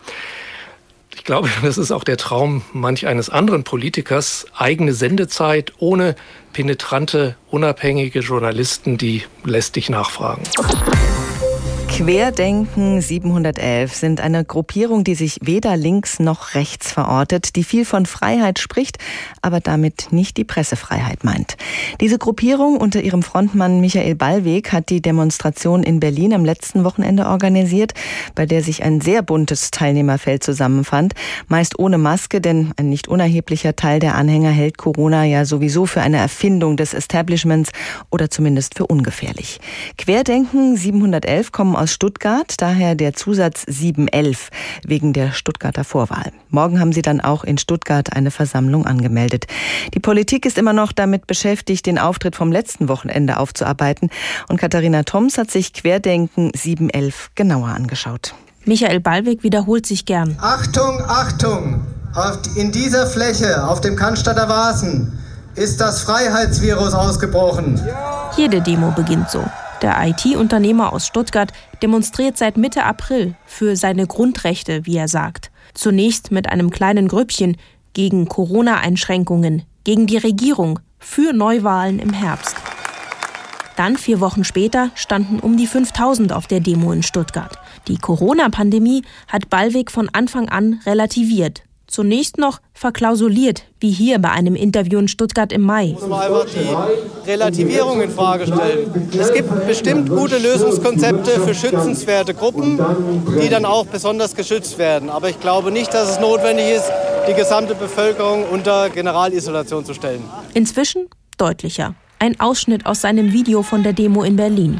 Ich 1.15 1.25
glaube, 1.25 1.49
das 1.63 1.79
ist 1.79 1.91
auch 1.91 2.05
der 2.05 2.17
Traum 2.17 2.63
manch 2.73 3.07
eines 3.07 3.29
anderen 3.29 3.65
Politikers, 3.65 4.47
eigene 4.57 4.93
Sendezeit 4.93 5.73
ohne 5.79 6.15
penetrante, 6.53 7.37
unabhängige 7.51 8.21
Journalisten, 8.21 8.99
die 8.99 9.25
lästig 9.45 9.91
nachfragen. 9.91 10.43
Querdenken 11.89 13.01
711 13.01 13.95
sind 13.95 14.21
eine 14.21 14.45
Gruppierung, 14.45 15.03
die 15.03 15.17
sich 15.17 15.39
weder 15.43 15.77
links 15.77 16.21
noch 16.21 16.55
rechts 16.55 16.93
verortet, 16.93 17.57
die 17.57 17.65
viel 17.65 17.85
von 17.85 18.07
Freiheit 18.07 18.61
spricht, 18.61 18.99
aber 19.43 19.61
damit 19.61 20.09
nicht 20.13 20.37
die 20.37 20.45
Pressefreiheit 20.45 21.25
meint. 21.25 21.57
Diese 22.01 22.19
Gruppierung 22.19 22.77
unter 22.77 23.01
ihrem 23.01 23.23
Frontmann 23.23 23.81
Michael 23.81 24.15
Ballweg 24.15 24.73
hat 24.73 24.91
die 24.91 25.03
Demonstration 25.03 25.83
in 25.83 25.99
Berlin 25.99 26.35
am 26.35 26.45
letzten 26.45 26.85
Wochenende 26.85 27.27
organisiert, 27.27 27.95
bei 28.35 28.47
der 28.47 28.63
sich 28.63 28.85
ein 28.85 29.01
sehr 29.01 29.23
buntes 29.23 29.71
Teilnehmerfeld 29.73 30.45
zusammenfand, 30.45 31.15
meist 31.49 31.79
ohne 31.79 31.99
Maske, 31.99 32.41
denn 32.41 32.73
ein 32.77 32.91
nicht 32.91 33.09
unerheblicher 33.09 33.75
Teil 33.75 33.99
der 33.99 34.15
Anhänger 34.15 34.51
hält 34.51 34.79
Corona 34.79 35.25
ja 35.25 35.45
sowieso 35.45 35.87
für 35.87 36.03
eine 36.03 36.19
Erfindung 36.19 36.77
des 36.77 36.95
Establishments 36.95 37.71
oder 38.11 38.31
zumindest 38.31 38.77
für 38.77 38.87
ungefährlich. 38.87 39.59
Querdenken 39.97 40.77
711 40.77 41.51
kommen 41.51 41.78
aus 41.79 41.93
Stuttgart, 41.93 42.55
daher 42.59 42.95
der 42.95 43.15
Zusatz 43.15 43.65
711 43.67 44.51
wegen 44.85 45.13
der 45.13 45.33
Stuttgarter 45.33 45.85
Vorwahl. 45.85 46.33
Morgen 46.51 46.81
haben 46.81 46.93
sie 46.93 47.03
dann 47.03 47.21
auch 47.21 47.45
in 47.45 47.59
Stuttgart 47.59 48.13
eine 48.13 48.31
Versammlung 48.31 48.87
angemeldet. 48.87 49.47
Die 49.95 50.01
Politik 50.01 50.45
ist 50.45 50.59
immer 50.59 50.73
noch 50.73 50.93
damit 50.93 51.27
beschäftigt, 51.27 51.87
den 51.87 51.99
Auftritt 51.99 52.37
vom 52.37 52.53
letzten 52.53 52.89
Wochenende 52.89 53.39
aufzuarbeiten 53.39 54.11
und 54.49 54.59
Katharina 54.59 55.05
Toms 55.05 55.39
hat 55.39 55.51
sich 55.51 55.73
Querdenken 55.73 56.51
711 56.55 57.31
genauer 57.35 57.69
angeschaut. 57.69 58.35
Michael 58.65 59.01
Ballweg 59.01 59.43
wiederholt 59.43 59.87
sich 59.87 60.05
gern. 60.05 60.37
Achtung, 60.41 61.01
Achtung! 61.07 61.87
in 62.57 62.73
dieser 62.73 63.07
Fläche, 63.07 63.65
auf 63.65 63.81
dem 63.81 63.95
Cannstatter 63.95 64.49
Vasen, 64.49 65.19
ist 65.55 65.81
das 65.81 66.03
Freiheitsvirus 66.03 66.95
ausgebrochen. 66.95 67.81
Jede 68.37 68.61
Demo 68.61 68.91
beginnt 68.93 69.31
so. 69.31 69.45
Der 69.83 69.97
IT-Unternehmer 70.09 70.93
aus 70.93 71.07
Stuttgart 71.07 71.53
demonstriert 71.83 72.37
seit 72.37 72.57
Mitte 72.57 72.85
April 72.85 73.35
für 73.47 73.77
seine 73.77 74.07
Grundrechte, 74.07 74.87
wie 74.87 74.97
er 74.97 75.09
sagt. 75.09 75.53
Zunächst 75.75 76.33
mit 76.33 76.49
einem 76.49 76.71
kleinen 76.71 77.07
Grüppchen 77.07 77.57
gegen 77.93 78.27
Corona-Einschränkungen, 78.27 79.63
gegen 79.85 80.07
die 80.07 80.17
Regierung, 80.17 80.81
für 80.99 81.33
Neuwahlen 81.33 82.01
im 82.01 82.13
Herbst. 82.13 82.57
Dann, 83.77 83.97
vier 83.97 84.19
Wochen 84.19 84.43
später, 84.43 84.91
standen 84.97 85.39
um 85.39 85.57
die 85.57 85.69
5000 85.69 86.33
auf 86.33 86.49
der 86.49 86.59
Demo 86.59 86.91
in 86.91 87.05
Stuttgart. 87.05 87.57
Die 87.87 87.99
Corona-Pandemie 87.99 89.03
hat 89.29 89.49
Ballweg 89.49 89.93
von 89.93 90.09
Anfang 90.13 90.49
an 90.49 90.81
relativiert 90.85 91.63
Zunächst 91.89 92.37
noch 92.37 92.61
verklausuliert, 92.75 93.65
wie 93.81 93.91
hier 93.91 94.19
bei 94.19 94.31
einem 94.31 94.55
Interview 94.55 94.99
in 94.99 95.09
Stuttgart 95.09 95.51
im 95.55 95.63
Mai. 95.63 95.97
Muss 95.99 96.07
man 96.07 96.21
einfach 96.21 96.45
die 96.45 97.31
Relativierung 97.31 98.03
in 98.03 98.11
Frage 98.11 98.47
stellen. 98.47 99.09
Es 99.19 99.33
gibt 99.33 99.67
bestimmt 99.67 100.11
gute 100.11 100.37
Lösungskonzepte 100.37 101.41
für 101.41 101.55
schützenswerte 101.55 102.35
Gruppen, 102.35 102.79
die 103.43 103.49
dann 103.49 103.65
auch 103.65 103.87
besonders 103.87 104.37
geschützt 104.37 104.77
werden. 104.77 105.09
Aber 105.09 105.31
ich 105.31 105.41
glaube 105.41 105.73
nicht, 105.73 105.95
dass 105.95 106.11
es 106.11 106.21
notwendig 106.21 106.67
ist, 106.77 106.93
die 107.27 107.33
gesamte 107.33 107.75
Bevölkerung 107.75 108.45
unter 108.51 108.91
Generalisolation 108.91 109.87
zu 109.87 109.95
stellen. 109.95 110.23
Inzwischen 110.53 111.07
deutlicher. 111.39 111.95
Ein 112.19 112.39
Ausschnitt 112.39 112.85
aus 112.85 113.01
seinem 113.01 113.33
Video 113.33 113.63
von 113.63 113.83
der 113.83 113.95
Demo 113.95 114.25
in 114.25 114.37
Berlin. 114.37 114.79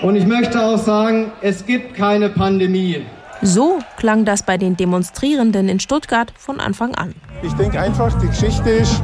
Und 0.00 0.14
ich 0.14 0.26
möchte 0.26 0.62
auch 0.62 0.78
sagen, 0.78 1.32
es 1.40 1.66
gibt 1.66 1.94
keine 1.94 2.28
Pandemie. 2.28 3.04
So 3.42 3.78
klang 3.98 4.24
das 4.24 4.42
bei 4.42 4.56
den 4.56 4.76
Demonstrierenden 4.76 5.68
in 5.68 5.78
Stuttgart 5.78 6.32
von 6.38 6.58
Anfang 6.58 6.94
an. 6.94 7.14
Ich 7.42 7.52
denke 7.52 7.78
einfach, 7.78 8.18
die 8.18 8.28
Geschichte 8.28 8.70
ist, 8.70 9.02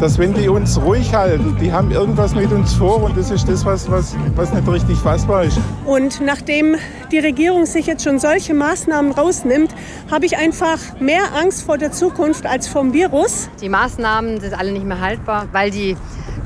dass 0.00 0.18
wenn 0.18 0.32
die 0.32 0.48
uns 0.48 0.80
ruhig 0.80 1.14
halten, 1.14 1.56
die 1.60 1.70
haben 1.72 1.90
irgendwas 1.90 2.34
mit 2.34 2.50
uns 2.50 2.72
vor 2.72 3.02
und 3.02 3.16
das 3.16 3.30
ist 3.30 3.46
das, 3.48 3.66
was, 3.66 3.90
was, 3.90 4.16
was 4.34 4.52
nicht 4.52 4.66
richtig 4.66 4.96
fassbar 4.98 5.44
ist. 5.44 5.58
Und 5.84 6.22
nachdem 6.22 6.76
die 7.12 7.18
Regierung 7.18 7.66
sich 7.66 7.86
jetzt 7.86 8.02
schon 8.02 8.18
solche 8.18 8.54
Maßnahmen 8.54 9.12
rausnimmt, 9.12 9.74
habe 10.10 10.24
ich 10.24 10.38
einfach 10.38 10.78
mehr 10.98 11.34
Angst 11.38 11.62
vor 11.62 11.76
der 11.76 11.92
Zukunft 11.92 12.46
als 12.46 12.66
vom 12.66 12.94
Virus. 12.94 13.50
Die 13.60 13.68
Maßnahmen 13.68 14.40
sind 14.40 14.58
alle 14.58 14.72
nicht 14.72 14.86
mehr 14.86 15.00
haltbar, 15.00 15.48
weil 15.52 15.70
die 15.70 15.96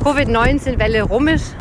Covid-19-Welle 0.02 1.02
rum 1.04 1.28
ist 1.28 1.54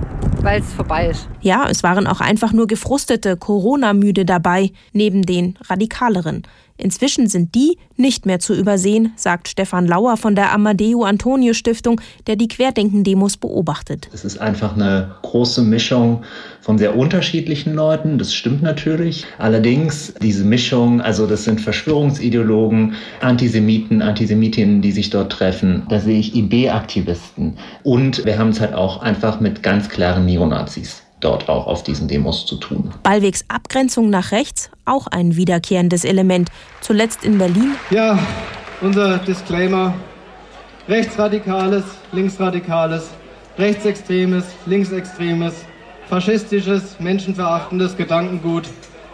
weil 0.44 0.62
es 0.62 0.74
vorbei 0.74 1.08
ist. 1.08 1.28
Ja, 1.42 1.68
es 1.70 1.84
waren 1.84 2.08
auch 2.08 2.22
einfach 2.22 2.54
nur 2.54 2.68
gefrustete 2.68 3.38
Corona-Müde 3.38 4.26
dabei, 4.26 4.72
neben 4.94 5.24
den 5.24 5.58
radikaleren. 5.68 6.44
Inzwischen 6.80 7.28
sind 7.28 7.56
die 7.56 7.78
nicht 7.98 8.26
mehr 8.26 8.40
zu 8.40 8.56
übersehen, 8.56 9.12
sagt 9.18 9.50
Stefan 9.50 9.86
Lauer 9.86 10.16
von 10.16 10.34
der 10.34 10.54
Amadeo 10.54 11.04
Antonio 11.04 11.54
Stiftung, 11.54 12.00
der 12.28 12.38
die 12.38 12.48
Querdenken-Demos 12.48 13.36
beobachtet. 13.38 14.10
Es 14.14 14.24
ist 14.24 14.40
einfach 14.40 14.76
eine 14.76 15.16
große 15.22 15.62
Mischung 15.62 16.24
von 16.62 16.78
sehr 16.78 16.96
unterschiedlichen 16.96 17.74
Leuten, 17.74 18.18
das 18.18 18.34
stimmt 18.34 18.62
natürlich. 18.62 19.26
Allerdings 19.38 20.14
diese 20.22 20.46
Mischung, 20.46 21.02
also 21.02 21.28
das 21.28 21.44
sind 21.44 21.60
Verschwörungsideologen, 21.60 22.94
Antisemiten, 23.20 24.02
Antisemitinnen, 24.02 24.82
die 24.82 24.92
sich 24.92 25.10
dort 25.10 25.34
treffen. 25.34 25.84
Da 25.90 26.00
sehe 26.00 26.20
ich 26.20 26.34
IB-Aktivisten. 26.36 27.58
Und 27.84 28.26
wir 28.26 28.38
haben 28.38 28.50
es 28.50 28.62
halt 28.62 28.74
auch 28.74 29.02
einfach 29.02 29.42
mit 29.42 29.64
ganz 29.64 29.90
klaren 29.90 30.26
Neonazis 30.26 31.04
dort 31.20 31.50
auch 31.50 31.68
auf 31.68 31.84
diesen 31.84 32.08
Demos 32.08 32.46
zu 32.46 32.56
tun. 32.56 32.94
Ballwegs 33.04 33.46
Abgrenzung 33.48 34.10
nach 34.10 34.32
rechts, 34.32 34.70
auch 34.86 35.08
ein 35.08 35.36
wiederkehrendes 35.36 36.06
Element. 36.06 36.50
Zuletzt 36.82 37.24
in 37.24 37.38
Berlin. 37.38 37.76
Ja, 37.90 38.18
unser 38.82 39.18
Disclaimer. 39.20 39.94
Rechtsradikales, 40.88 41.84
linksradikales, 42.12 43.10
rechtsextremes, 43.58 44.46
linksextremes, 44.66 45.54
faschistisches, 46.10 47.00
menschenverachtendes 47.00 47.96
Gedankengut 47.96 48.68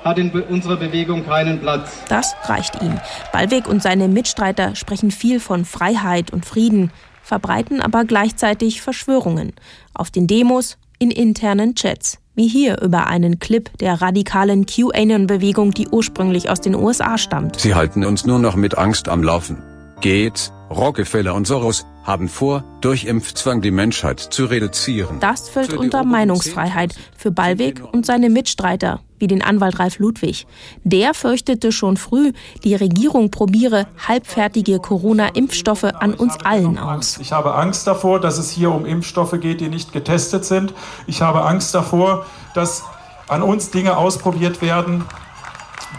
hat 0.05 0.19
in 0.19 0.31
unserer 0.31 0.77
Bewegung 0.77 1.25
keinen 1.25 1.59
Platz. 1.59 1.97
Das 2.07 2.35
reicht 2.43 2.81
ihm. 2.81 2.97
Ballweg 3.33 3.67
und 3.67 3.81
seine 3.81 4.07
Mitstreiter 4.07 4.75
sprechen 4.75 5.09
viel 5.09 5.39
von 5.39 5.65
Freiheit 5.65 6.31
und 6.31 6.45
Frieden, 6.45 6.91
verbreiten 7.23 7.81
aber 7.81 8.05
gleichzeitig 8.05 8.81
Verschwörungen. 8.81 9.53
Auf 9.95 10.11
den 10.11 10.27
Demos 10.27 10.77
in 10.99 11.11
internen 11.11 11.75
Chats, 11.75 12.19
wie 12.35 12.47
hier 12.47 12.81
über 12.81 13.07
einen 13.07 13.39
Clip 13.39 13.69
der 13.79 14.01
radikalen 14.01 14.65
QAnon-Bewegung, 14.65 15.71
die 15.71 15.87
ursprünglich 15.87 16.49
aus 16.49 16.61
den 16.61 16.75
USA 16.75 17.17
stammt. 17.17 17.59
Sie 17.59 17.75
halten 17.75 18.05
uns 18.05 18.25
nur 18.25 18.39
noch 18.39 18.55
mit 18.55 18.77
Angst 18.77 19.09
am 19.09 19.23
Laufen. 19.23 19.61
Gates, 20.01 20.51
Rockefeller 20.69 21.35
und 21.35 21.47
Soros 21.47 21.85
haben 22.03 22.27
vor, 22.27 22.63
durch 22.81 23.05
Impfzwang 23.05 23.61
die 23.61 23.71
Menschheit 23.71 24.19
zu 24.19 24.45
reduzieren. 24.45 25.19
Das 25.19 25.49
fällt 25.49 25.73
unter 25.73 26.03
Meinungsfreiheit 26.03 26.95
für 27.17 27.31
Ballweg 27.31 27.81
und 27.91 28.05
seine 28.05 28.29
Mitstreiter, 28.29 29.01
wie 29.19 29.27
den 29.27 29.41
Anwalt 29.41 29.79
Ralf 29.79 29.99
Ludwig. 29.99 30.47
Der 30.83 31.13
fürchtete 31.13 31.71
schon 31.71 31.97
früh, 31.97 32.33
die 32.63 32.75
Regierung 32.75 33.31
probiere 33.31 33.87
halbfertige 34.07 34.79
Corona-Impfstoffe 34.79 35.83
an 35.83 36.13
uns 36.13 36.37
allen 36.43 36.77
aus. 36.77 37.17
Ich 37.19 37.31
habe 37.31 37.55
Angst 37.55 37.87
davor, 37.87 38.19
dass 38.19 38.37
es 38.37 38.49
hier 38.49 38.71
um 38.71 38.85
Impfstoffe 38.85 39.39
geht, 39.39 39.61
die 39.61 39.69
nicht 39.69 39.93
getestet 39.93 40.45
sind. 40.45 40.73
Ich 41.07 41.21
habe 41.21 41.43
Angst 41.43 41.73
davor, 41.75 42.25
dass 42.53 42.83
an 43.27 43.41
uns 43.41 43.71
Dinge 43.71 43.97
ausprobiert 43.97 44.61
werden, 44.61 45.03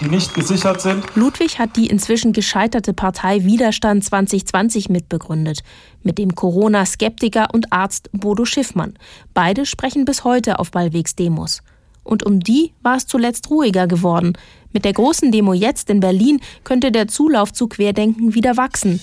die 0.01 0.09
nicht 0.09 0.35
gesichert 0.35 0.81
sind. 0.81 1.05
Ludwig 1.15 1.59
hat 1.59 1.77
die 1.77 1.87
inzwischen 1.87 2.33
gescheiterte 2.33 2.93
Partei 2.93 3.45
Widerstand 3.45 4.05
2020 4.05 4.89
mitbegründet, 4.89 5.61
mit 6.03 6.19
dem 6.19 6.35
Corona-Skeptiker 6.35 7.49
und 7.53 7.73
Arzt 7.73 8.11
Bodo 8.13 8.45
Schiffmann. 8.45 8.95
Beide 9.35 9.67
sprechen 9.67 10.05
bis 10.05 10.25
heute 10.25 10.59
auf 10.59 10.71
Ballwegs 10.71 11.17
Demos. 11.17 11.63
Und 12.07 12.25
um 12.25 12.41
die 12.41 12.73
war 12.83 12.97
es 12.97 13.07
zuletzt 13.07 13.51
ruhiger 13.51 13.87
geworden. 13.87 14.35
Mit 14.73 14.85
der 14.85 14.93
großen 14.93 15.33
Demo 15.33 15.53
jetzt 15.53 15.91
in 15.91 16.01
Berlin 16.01 16.41
könnte 16.63 16.93
der 16.93 17.09
Zulauf 17.09 17.53
zu 17.53 17.67
Querdenken 17.67 18.35
wieder 18.35 18.57
wachsen. 18.57 19.01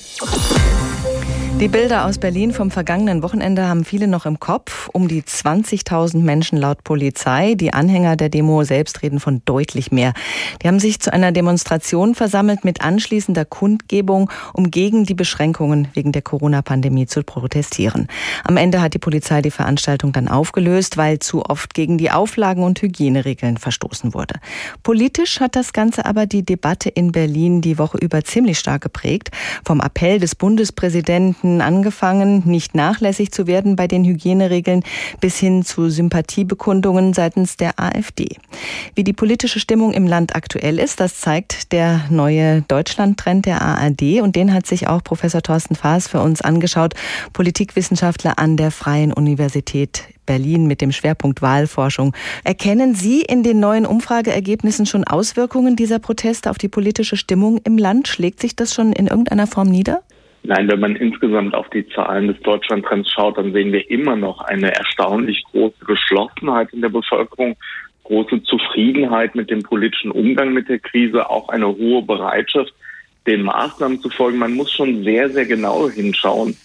Die 1.60 1.70
Bilder 1.70 2.06
aus 2.06 2.18
Berlin 2.18 2.52
vom 2.52 2.72
vergangenen 2.72 3.24
Wochenende 3.24 3.68
haben 3.68 3.86
viele 3.86 4.08
noch 4.08 4.26
im 4.26 4.40
Kopf. 4.40 4.90
Um 4.92 5.08
die 5.08 5.22
20.000 5.22 6.18
Menschen 6.18 6.58
laut 6.58 6.84
Polizei. 6.84 7.54
Die 7.54 7.74
Anhänger 7.74 8.18
der 8.18 8.28
Demo 8.28 8.64
selbst 8.64 9.02
reden 9.02 9.22
von 9.22 9.42
deutlich 9.46 9.92
mehr. 9.92 10.14
Die 10.62 10.68
haben 10.68 10.80
sich 10.80 11.00
zu 11.00 11.14
einer 11.14 11.32
Demonstration 11.32 12.16
versammelt 12.16 12.66
mit 12.66 12.82
anschließender 12.82 13.46
Kundgebung, 13.46 14.30
um 14.52 14.72
gegen 14.72 15.06
die 15.06 15.14
Beschränkungen 15.14 15.88
wegen 15.94 16.12
der 16.12 16.22
Corona-Pandemie 16.22 17.06
zu 17.06 17.24
protestieren. 17.24 18.08
Am 18.44 18.58
Ende 18.58 18.82
hat 18.82 18.94
die 18.94 19.00
Polizei 19.00 19.42
die 19.42 19.52
Veranstaltung 19.52 20.12
dann 20.12 20.28
aufgelöst, 20.28 20.98
weil 20.98 21.20
zu 21.20 21.46
oft 21.46 21.74
gegen 21.74 21.98
die 21.98 22.12
Auflagen 22.12 22.64
und 22.64 22.82
Hygieneregeln 22.82 23.56
verstoßen 23.58 24.14
wurde. 24.14 24.36
Politisch 24.82 25.40
hat 25.40 25.56
das 25.56 25.72
Ganze 25.72 26.06
aber 26.06 26.26
die 26.26 26.44
Debatte 26.44 26.90
in 26.90 27.14
Berlin 27.14 27.62
die 27.62 27.78
Woche 27.78 28.00
über 28.00 28.24
ziemlich 28.26 28.60
stark 28.60 28.82
geprägt. 28.82 29.30
Vom 29.64 29.80
Appell 29.80 30.20
des 30.20 30.36
Bundespräsidenten 30.36 31.43
Gemeinden 31.44 31.62
angefangen, 31.62 32.44
nicht 32.46 32.74
nachlässig 32.74 33.32
zu 33.32 33.48
werden 33.48 33.76
bei 33.76 33.88
den 33.88 34.06
Hygieneregeln 34.06 34.82
bis 35.20 35.38
hin 35.38 35.64
zu 35.66 35.90
Sympathiebekundungen 35.90 37.14
seitens 37.14 37.58
der 37.58 37.80
AfD. 37.80 38.38
Wie 38.96 39.04
die 39.04 39.12
politische 39.12 39.60
Stimmung 39.60 39.92
im 39.92 40.08
Land 40.08 40.36
aktuell 40.36 40.80
ist, 40.80 41.02
das 41.02 41.20
zeigt 41.20 41.74
der 41.74 42.06
neue 42.10 42.62
Deutschland-Trend 42.62 43.46
der 43.46 43.62
ARD 43.62 44.22
und 44.22 44.38
den 44.38 44.54
hat 44.54 44.66
sich 44.66 44.88
auch 44.88 45.04
Professor 45.04 45.42
Thorsten 45.42 45.76
Faas 45.76 46.08
für 46.08 46.22
uns 46.22 46.42
angeschaut, 46.42 46.94
Politikwissenschaftler 47.34 48.40
an 48.40 48.56
der 48.56 48.72
Freien 48.72 49.12
Universität 49.12 50.04
Berlin 50.26 50.68
mit 50.68 50.80
dem 50.80 50.94
Schwerpunkt 50.94 51.42
Wahlforschung. 51.42 52.16
Erkennen 52.46 52.96
Sie 52.96 53.22
in 53.22 53.44
den 53.44 53.60
neuen 53.60 53.86
Umfrageergebnissen 53.86 54.86
schon 54.86 55.04
Auswirkungen 55.04 55.76
dieser 55.76 56.00
Proteste 56.00 56.50
auf 56.50 56.58
die 56.58 56.70
politische 56.70 57.18
Stimmung 57.18 57.60
im 57.66 57.78
Land? 57.78 58.08
Schlägt 58.08 58.40
sich 58.40 58.56
das 58.56 58.74
schon 58.74 58.94
in 58.94 59.08
irgendeiner 59.08 59.48
Form 59.48 59.68
nieder? 59.68 60.02
Nein, 60.46 60.68
wenn 60.68 60.82
man 60.82 60.98
insgesamt 60.98 61.56
auf 61.56 61.70
die 61.70 61.88
Zahlen 61.88 62.28
des 62.28 62.40
Deutschlandtrends 62.42 63.10
schaut, 63.10 63.38
dann 63.38 63.54
sehen 63.54 63.72
wir 63.72 63.90
immer 63.90 64.18
noch 64.18 64.42
eine 64.42 64.76
erstaunlich 64.76 65.42
große 65.52 65.86
Geschlossenheit 65.86 66.74
in 66.74 66.82
der 66.82 66.90
Bevölkerung, 66.90 67.56
große 68.04 68.44
Zufriedenheit 68.44 69.36
mit 69.36 69.50
dem 69.50 69.64
politischen 69.64 70.12
Umgang 70.12 70.52
mit 70.52 70.68
der 70.68 70.80
Krise, 70.80 71.30
auch 71.30 71.48
eine 71.48 71.68
hohe 71.68 72.02
Bereitschaft, 72.02 72.74
den 73.26 73.44
Maßnahmen 73.44 74.02
zu 74.02 74.10
folgen. 74.10 74.38
Man 74.38 74.54
muss 74.54 74.74
schon 74.74 75.06
sehr, 75.06 75.30
sehr 75.30 75.46
genau 75.46 75.90
hinschauen, 75.90 76.58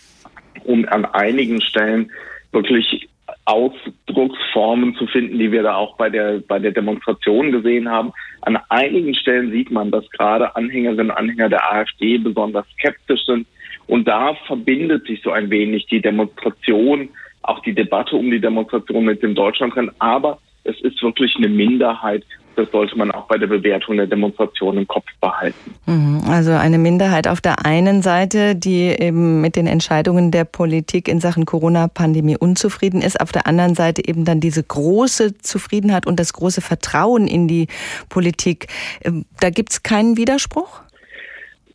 um 0.65 0.85
an 0.89 1.05
einigen 1.05 1.61
Stellen 1.61 2.11
wirklich 2.51 3.09
Ausdrucksformen 3.45 4.97
zu 4.97 5.07
finden, 5.07 5.39
die 5.39 5.53
wir 5.53 5.63
da 5.63 5.77
auch 5.77 5.97
bei 5.97 6.11
der, 6.11 6.41
bei 6.41 6.59
der 6.59 6.73
Demonstration 6.73 7.53
gesehen 7.53 7.89
haben. 7.89 8.13
An 8.41 8.59
einigen 8.71 9.15
Stellen 9.15 9.53
sieht 9.53 9.71
man, 9.71 9.93
dass 9.93 10.11
gerade 10.11 10.57
Anhängerinnen 10.57 11.11
und 11.11 11.17
Anhänger 11.17 11.49
der 11.49 11.73
AfD 11.73 12.19
besonders 12.19 12.67
skeptisch 12.73 13.25
sind 13.25 13.47
und 13.89 14.07
da 14.07 14.35
verbindet 14.47 15.07
sich 15.07 15.21
so 15.23 15.33
ein 15.33 15.51
wenig 15.51 15.87
die 15.87 16.01
Demonstration, 16.01 17.09
auch 17.43 17.61
die 17.61 17.75
Debatte 17.75 18.17
um 18.17 18.31
die 18.31 18.41
Demonstration 18.41 19.05
mit 19.05 19.23
dem 19.23 19.35
Deutschlandtrend. 19.35 19.91
Aber 19.99 20.39
es 20.65 20.79
ist 20.83 21.03
wirklich 21.03 21.35
eine 21.37 21.49
Minderheit. 21.49 22.23
Das 22.55 22.71
sollte 22.71 22.99
man 22.99 23.11
auch 23.13 23.27
bei 23.29 23.39
der 23.39 23.47
Bewertung 23.47 23.97
der 23.97 24.07
Demonstration 24.07 24.77
im 24.77 24.87
Kopf 24.87 25.07
behalten. 25.21 25.75
Mhm. 25.87 26.23
Also 26.29 26.51
eine 26.51 26.77
Minderheit 26.77 27.29
auf 27.29 27.41
der 27.41 27.65
einen 27.65 28.03
Seite, 28.03 28.57
die 28.57 28.89
eben 28.89 29.41
mit 29.41 29.57
den 29.57 29.67
Entscheidungen 29.67 30.33
der 30.33 30.45
Politik 30.45 31.09
in 31.09 31.21
Sachen 31.21 31.47
Corona-Pandemie 31.47 32.37
unzufrieden 32.37 33.01
ist, 33.01 33.21
auf 33.21 33.33
der 33.33 33.47
anderen 33.47 33.75
Seite 33.75 34.07
eben 34.07 34.27
dann 34.27 34.41
diese 34.41 34.63
große 34.63 35.39
Zufriedenheit 35.39 36.07
und 36.07 36.21
das 36.21 36.35
große 36.35 36.61
Vertrauen 36.61 37.27
in 37.27 37.49
die 37.49 37.69
Politik. 38.11 38.67
Ähm, 39.03 39.25
da 39.41 39.49
gibt 39.49 39.71
es 39.73 39.83
keinen 39.83 40.19
Widerspruch? 40.19 40.83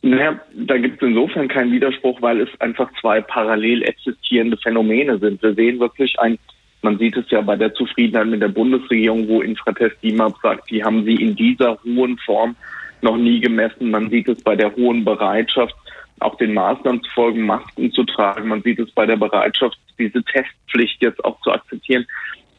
Naja, 0.06 0.38
da 0.52 0.76
gibt 0.76 1.02
es 1.02 1.08
insofern 1.08 1.48
keinen 1.48 1.72
Widerspruch, 1.72 2.20
weil 2.20 2.42
es 2.42 2.60
einfach 2.60 2.90
zwei 3.00 3.22
parallel 3.22 3.82
existierende 3.84 4.58
Phänomene 4.58 5.18
sind. 5.18 5.42
Wir 5.42 5.54
sehen 5.54 5.80
wirklich 5.80 6.20
ein, 6.20 6.38
man 6.82 6.98
sieht 6.98 7.16
es 7.16 7.30
ja 7.30 7.40
bei 7.40 7.56
der 7.56 7.72
Zufriedenheit 7.72 8.26
mit 8.26 8.42
der 8.42 8.48
Bundesregierung, 8.48 9.26
wo 9.28 9.40
Infratest 9.40 9.96
DIMAP 10.02 10.34
sagt, 10.42 10.70
die 10.70 10.84
haben 10.84 11.06
sie 11.06 11.14
in 11.14 11.34
dieser 11.34 11.78
hohen 11.84 12.18
Form 12.18 12.54
noch 13.00 13.16
nie 13.16 13.40
gemessen. 13.40 13.90
Man 13.90 14.10
sieht 14.10 14.28
es 14.28 14.42
bei 14.42 14.54
der 14.54 14.76
hohen 14.76 15.06
Bereitschaft, 15.06 15.74
auch 16.20 16.36
den 16.36 16.52
Maßnahmen 16.52 17.02
zu 17.02 17.10
folgen, 17.12 17.46
Masken 17.46 17.90
zu 17.90 18.04
tragen. 18.04 18.48
Man 18.48 18.60
sieht 18.60 18.80
es 18.80 18.90
bei 18.90 19.06
der 19.06 19.16
Bereitschaft, 19.16 19.78
diese 19.98 20.22
Testpflicht 20.22 21.00
jetzt 21.00 21.24
auch 21.24 21.40
zu 21.40 21.50
akzeptieren. 21.50 22.04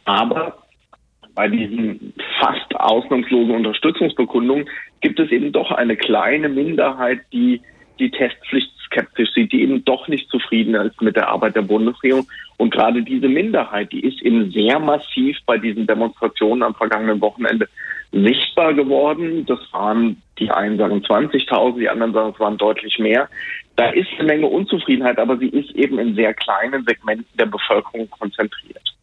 Aber 0.06 0.65
bei 1.36 1.48
diesen 1.48 2.14
fast 2.40 2.76
ausnahmslosen 2.76 3.56
Unterstützungsbekundungen 3.56 4.70
gibt 5.02 5.20
es 5.20 5.30
eben 5.32 5.52
doch 5.52 5.72
eine 5.72 5.96
kleine 5.96 6.50
Minderheit, 6.50 7.20
die 7.32 7.62
die 8.00 8.12
Testpflicht 8.12 8.72
skeptisch 8.86 9.32
sieht, 9.34 9.52
die 9.52 9.62
eben 9.62 9.84
doch 9.86 10.08
nicht 10.08 10.30
zufrieden 10.30 10.76
ist 10.76 11.02
mit 11.02 11.16
der 11.16 11.30
Arbeit 11.30 11.56
der 11.56 11.62
Bundesregierung. 11.62 12.28
Und 12.58 12.74
gerade 12.74 13.04
diese 13.04 13.28
Minderheit, 13.28 13.92
die 13.92 14.02
ist 14.02 14.22
eben 14.22 14.52
sehr 14.52 14.80
massiv 14.80 15.38
bei 15.46 15.58
diesen 15.58 15.88
Demonstrationen 15.88 16.64
am 16.64 16.76
vergangenen 16.76 17.22
Wochenende 17.22 17.68
sichtbar 18.12 18.74
geworden. 18.74 19.46
Das 19.46 19.60
waren, 19.72 20.22
die 20.40 20.50
einen 20.50 20.78
sagen 20.78 21.02
20.000, 21.02 21.80
die 21.80 21.90
anderen 21.90 22.14
sagen, 22.14 22.32
es 22.34 22.40
waren 22.40 22.58
deutlich 22.58 23.00
mehr. 23.00 23.30
Da 23.76 23.90
ist 23.90 24.08
eine 24.18 24.28
Menge 24.28 24.48
Unzufriedenheit, 24.48 25.18
aber 25.20 25.38
sie 25.38 25.50
ist 25.50 25.72
eben 25.72 26.00
in 26.00 26.16
sehr 26.16 26.34
kleinen 26.34 26.86
Segmenten 26.86 27.38
der 27.38 27.48
Bevölkerung 27.48 28.10
konzentriert. 28.10 28.96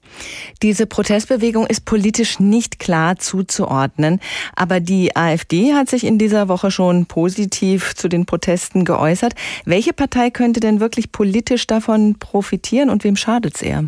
Diese 0.62 0.86
Protestbewegung 0.86 1.66
ist 1.66 1.84
politisch 1.86 2.38
nicht 2.38 2.78
klar 2.78 3.16
zuzuordnen, 3.16 4.20
aber 4.54 4.80
die 4.80 5.16
AfD 5.16 5.74
hat 5.74 5.88
sich 5.88 6.04
in 6.04 6.18
dieser 6.18 6.48
Woche 6.48 6.70
schon 6.70 7.06
positiv 7.06 7.94
zu 7.94 8.08
den 8.08 8.26
Protesten 8.26 8.84
geäußert. 8.84 9.34
Welche 9.64 9.92
Partei 9.92 10.30
könnte 10.30 10.60
denn 10.60 10.80
wirklich 10.80 11.12
politisch 11.12 11.66
davon 11.66 12.18
profitieren 12.18 12.90
und 12.90 13.04
wem 13.04 13.16
schadet 13.16 13.56
es 13.56 13.62
eher? 13.62 13.84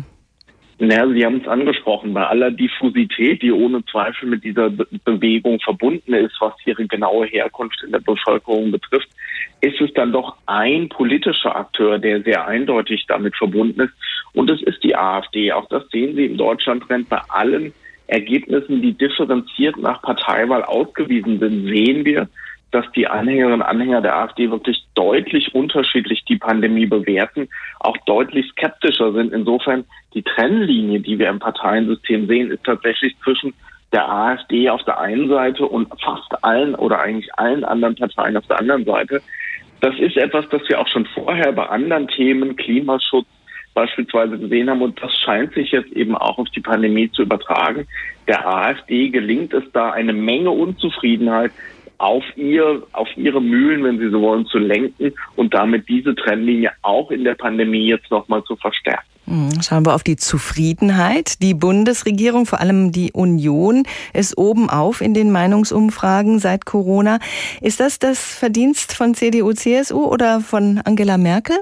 Naja, 0.77 1.07
Sie 1.07 1.25
haben 1.25 1.39
es 1.39 1.47
angesprochen, 1.47 2.13
bei 2.13 2.27
aller 2.27 2.51
Diffusität, 2.51 3.41
die 3.41 3.53
ohne 3.53 3.85
Zweifel 3.85 4.27
mit 4.27 4.43
dieser 4.43 4.69
Be 4.69 4.85
Bewegung 5.05 5.59
verbunden 5.61 6.13
ist, 6.13 6.35
was 6.41 6.53
ihre 6.65 6.85
genaue 6.85 7.27
Herkunft 7.27 7.81
in 7.83 7.93
der 7.93 7.99
Bevölkerung 7.99 8.71
betrifft, 8.71 9.07
ist 9.61 9.81
es 9.81 9.93
dann 9.93 10.11
doch 10.11 10.35
ein 10.45 10.89
politischer 10.89 11.55
Akteur, 11.55 11.97
der 11.99 12.21
sehr 12.21 12.47
eindeutig 12.47 13.05
damit 13.07 13.35
verbunden 13.35 13.81
ist. 13.81 13.93
Und 14.33 14.49
es 14.49 14.61
ist 14.61 14.83
die 14.83 14.95
AfD. 14.95 15.51
Auch 15.51 15.67
das 15.69 15.87
sehen 15.89 16.15
Sie 16.15 16.25
im 16.25 16.37
Deutschlandtrend 16.37 17.09
bei 17.09 17.21
allen 17.29 17.73
Ergebnissen, 18.07 18.81
die 18.81 18.93
differenziert 18.93 19.77
nach 19.77 20.01
Parteiwahl 20.01 20.63
ausgewiesen 20.63 21.39
sind, 21.39 21.65
sehen 21.65 22.05
wir, 22.05 22.29
dass 22.71 22.85
die 22.91 23.07
Anhängerinnen 23.07 23.61
und 23.61 23.65
Anhänger 23.65 24.01
der 24.01 24.15
AfD 24.17 24.51
wirklich 24.51 24.85
deutlich 24.95 25.55
unterschiedlich 25.55 26.25
die 26.25 26.37
Pandemie 26.37 26.85
bewerten, 26.85 27.47
auch 27.79 27.97
deutlich 28.05 28.47
skeptischer 28.49 29.13
sind. 29.13 29.33
Insofern 29.33 29.85
die 30.13 30.23
Trennlinie, 30.23 30.99
die 30.99 31.17
wir 31.17 31.29
im 31.29 31.39
Parteiensystem 31.39 32.27
sehen, 32.27 32.51
ist 32.51 32.63
tatsächlich 32.63 33.15
zwischen 33.23 33.53
der 33.93 34.09
AfD 34.09 34.69
auf 34.69 34.83
der 34.83 34.99
einen 34.99 35.29
Seite 35.29 35.65
und 35.65 35.87
fast 36.01 36.43
allen 36.43 36.75
oder 36.75 36.99
eigentlich 36.99 37.33
allen 37.35 37.63
anderen 37.63 37.95
Parteien 37.95 38.35
auf 38.35 38.45
der 38.47 38.59
anderen 38.59 38.83
Seite. 38.83 39.21
Das 39.85 39.99
ist 39.99 40.17
etwas, 40.17 40.49
das 40.49 40.67
wir 40.67 40.79
auch 40.79 40.87
schon 40.87 41.05
vorher 41.05 41.51
bei 41.51 41.67
anderen 41.67 42.07
Themen, 42.07 42.55
Klimaschutz 42.55 43.27
beispielsweise 43.75 44.35
gesehen 44.39 44.67
haben. 44.67 44.81
Und 44.81 44.99
das 44.99 45.15
scheint 45.15 45.53
sich 45.53 45.73
jetzt 45.73 45.91
eben 45.91 46.15
auch 46.15 46.39
auf 46.39 46.49
die 46.49 46.61
Pandemie 46.61 47.11
zu 47.11 47.21
übertragen. 47.21 47.85
Der 48.27 48.47
AfD 48.47 49.09
gelingt 49.09 49.53
es 49.53 49.63
da, 49.73 49.91
eine 49.91 50.11
Menge 50.11 50.49
Unzufriedenheit 50.49 51.51
auf 51.99 52.23
ihr, 52.35 52.81
auf 52.93 53.15
ihre 53.15 53.39
Mühlen, 53.39 53.83
wenn 53.83 53.99
Sie 53.99 54.09
so 54.09 54.23
wollen, 54.23 54.47
zu 54.47 54.57
lenken 54.57 55.13
und 55.35 55.53
damit 55.53 55.87
diese 55.87 56.15
Trennlinie 56.15 56.71
auch 56.81 57.11
in 57.11 57.23
der 57.23 57.35
Pandemie 57.35 57.85
jetzt 57.85 58.09
nochmal 58.09 58.43
zu 58.45 58.55
verstärken. 58.55 59.14
Hm, 59.27 59.61
schauen 59.61 59.85
wir 59.85 59.95
auf 59.95 60.03
die 60.03 60.17
Zufriedenheit. 60.17 61.41
Die 61.41 61.53
Bundesregierung, 61.53 62.45
vor 62.45 62.59
allem 62.59 62.91
die 62.91 63.11
Union, 63.11 63.83
ist 64.13 64.37
oben 64.37 64.69
auf 64.69 65.01
in 65.01 65.13
den 65.13 65.31
Meinungsumfragen 65.31 66.39
seit 66.39 66.65
Corona. 66.65 67.19
Ist 67.61 67.79
das 67.79 67.97
das 67.97 68.37
Verdienst 68.37 68.95
von 68.95 69.15
CDU, 69.15 69.53
CSU 69.53 70.05
oder 70.05 70.41
von 70.41 70.79
Angela 70.85 71.17
Merkel? 71.17 71.57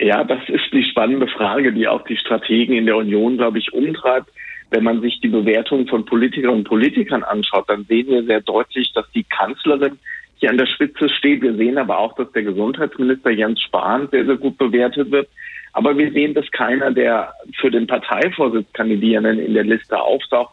Ja, 0.00 0.24
das 0.24 0.40
ist 0.48 0.72
die 0.72 0.84
spannende 0.84 1.28
Frage, 1.28 1.72
die 1.72 1.88
auch 1.88 2.02
die 2.04 2.16
Strategen 2.16 2.76
in 2.76 2.86
der 2.86 2.96
Union, 2.96 3.36
glaube 3.36 3.58
ich, 3.58 3.72
umtreibt. 3.72 4.30
Wenn 4.70 4.84
man 4.84 5.00
sich 5.00 5.20
die 5.20 5.28
Bewertung 5.28 5.86
von 5.86 6.04
Politikerinnen 6.04 6.60
und 6.60 6.68
Politikern 6.68 7.22
anschaut, 7.24 7.68
dann 7.68 7.84
sehen 7.84 8.08
wir 8.08 8.22
sehr 8.24 8.40
deutlich, 8.40 8.92
dass 8.92 9.10
die 9.12 9.24
Kanzlerin 9.24 9.98
hier 10.36 10.50
an 10.50 10.58
der 10.58 10.66
Spitze 10.66 11.08
steht. 11.08 11.42
Wir 11.42 11.54
sehen 11.54 11.78
aber 11.78 11.98
auch, 11.98 12.14
dass 12.14 12.30
der 12.32 12.42
Gesundheitsminister 12.42 13.30
Jens 13.30 13.62
Spahn 13.62 14.08
sehr, 14.10 14.26
sehr 14.26 14.36
gut 14.36 14.58
bewertet 14.58 15.10
wird. 15.10 15.28
Aber 15.72 15.96
wir 15.96 16.10
sehen, 16.12 16.34
dass 16.34 16.50
keiner 16.50 16.90
der 16.90 17.34
für 17.60 17.70
den 17.70 17.86
Parteivorsitz 17.86 18.72
Kandidierenden 18.72 19.38
in 19.38 19.54
der 19.54 19.64
Liste 19.64 20.00
auftaucht. 20.00 20.52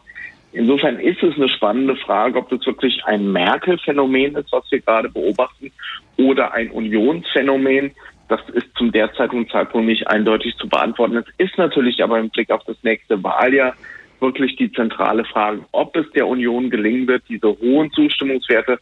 Insofern 0.52 0.98
ist 0.98 1.22
es 1.22 1.34
eine 1.36 1.48
spannende 1.48 1.96
Frage, 1.96 2.38
ob 2.38 2.48
das 2.48 2.64
wirklich 2.64 3.04
ein 3.04 3.30
Merkel-Phänomen 3.30 4.36
ist, 4.36 4.52
was 4.52 4.64
wir 4.70 4.80
gerade 4.80 5.08
beobachten, 5.08 5.70
oder 6.16 6.52
ein 6.52 6.70
Unionsphänomen. 6.70 7.90
Das 8.28 8.40
ist 8.54 8.66
zum 8.76 8.90
derzeitigen 8.90 9.48
Zeitpunkt 9.48 9.86
nicht 9.86 10.08
eindeutig 10.08 10.56
zu 10.56 10.68
beantworten. 10.68 11.16
Es 11.16 11.26
ist 11.38 11.58
natürlich 11.58 12.02
aber 12.02 12.18
im 12.18 12.30
Blick 12.30 12.50
auf 12.50 12.64
das 12.64 12.76
nächste 12.82 13.22
Wahljahr 13.22 13.74
wirklich 14.20 14.56
die 14.56 14.72
zentrale 14.72 15.24
Frage, 15.24 15.60
ob 15.72 15.94
es 15.94 16.10
der 16.12 16.26
Union 16.26 16.70
gelingen 16.70 17.06
wird, 17.06 17.22
diese 17.28 17.48
hohen 17.48 17.90
Zustimmungswerte 17.92 18.80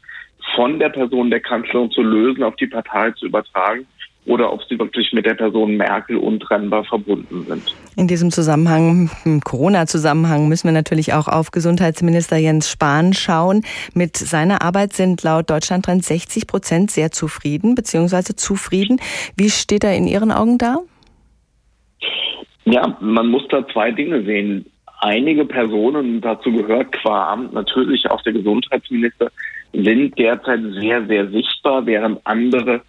von 0.54 0.78
der 0.78 0.90
Person 0.90 1.30
der 1.30 1.40
Kanzlerin 1.40 1.90
zu 1.90 2.02
lösen, 2.02 2.44
auf 2.44 2.54
die 2.56 2.68
Partei 2.68 3.10
zu 3.12 3.26
übertragen 3.26 3.86
oder 4.26 4.52
ob 4.52 4.62
sie 4.64 4.78
wirklich 4.78 5.12
mit 5.12 5.26
der 5.26 5.34
Person 5.34 5.76
Merkel 5.76 6.16
untrennbar 6.16 6.84
verbunden 6.84 7.44
sind. 7.46 7.74
In 7.96 8.08
diesem 8.08 8.30
Zusammenhang, 8.30 9.10
im 9.24 9.40
Corona-Zusammenhang, 9.40 10.48
müssen 10.48 10.68
wir 10.68 10.72
natürlich 10.72 11.12
auch 11.12 11.28
auf 11.28 11.50
Gesundheitsminister 11.50 12.36
Jens 12.36 12.70
Spahn 12.70 13.12
schauen. 13.12 13.62
Mit 13.92 14.16
seiner 14.16 14.62
Arbeit 14.62 14.94
sind 14.94 15.22
laut 15.22 15.50
Deutschlandtrend 15.50 16.04
60 16.04 16.46
Prozent 16.46 16.90
sehr 16.90 17.10
zufrieden 17.10 17.74
bzw. 17.74 18.34
zufrieden. 18.34 19.00
Wie 19.36 19.50
steht 19.50 19.84
er 19.84 19.96
in 19.96 20.06
Ihren 20.06 20.32
Augen 20.32 20.58
da? 20.58 20.78
Ja, 22.64 22.96
man 23.00 23.28
muss 23.28 23.46
da 23.48 23.66
zwei 23.68 23.90
Dinge 23.90 24.24
sehen. 24.24 24.64
Einige 25.00 25.44
Personen, 25.44 26.22
dazu 26.22 26.50
gehört 26.50 26.92
qua 26.92 27.30
Amt 27.30 27.52
natürlich 27.52 28.10
auch 28.10 28.22
der 28.22 28.32
Gesundheitsminister, 28.32 29.30
sind 29.74 30.18
derzeit 30.18 30.60
sehr, 30.80 31.04
sehr 31.06 31.28
sichtbar, 31.30 31.84
während 31.84 32.20
andere 32.24 32.80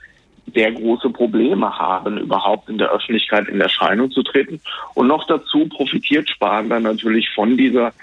sehr 0.54 0.72
große 0.72 1.10
Probleme 1.10 1.78
haben, 1.78 2.18
überhaupt 2.18 2.70
in 2.70 2.78
der 2.78 2.92
Öffentlichkeit 2.92 3.48
in 3.48 3.62
Erscheinung 3.62 4.12
zu 4.12 4.24
treten. 4.24 4.62
Und 4.94 5.08
noch 5.08 5.26
dazu 5.28 5.68
profitiert 5.68 6.30
Spahn 6.30 6.70
dann 6.70 6.84
natürlich 6.84 7.30
von 7.32 7.58
dieser 7.58 7.94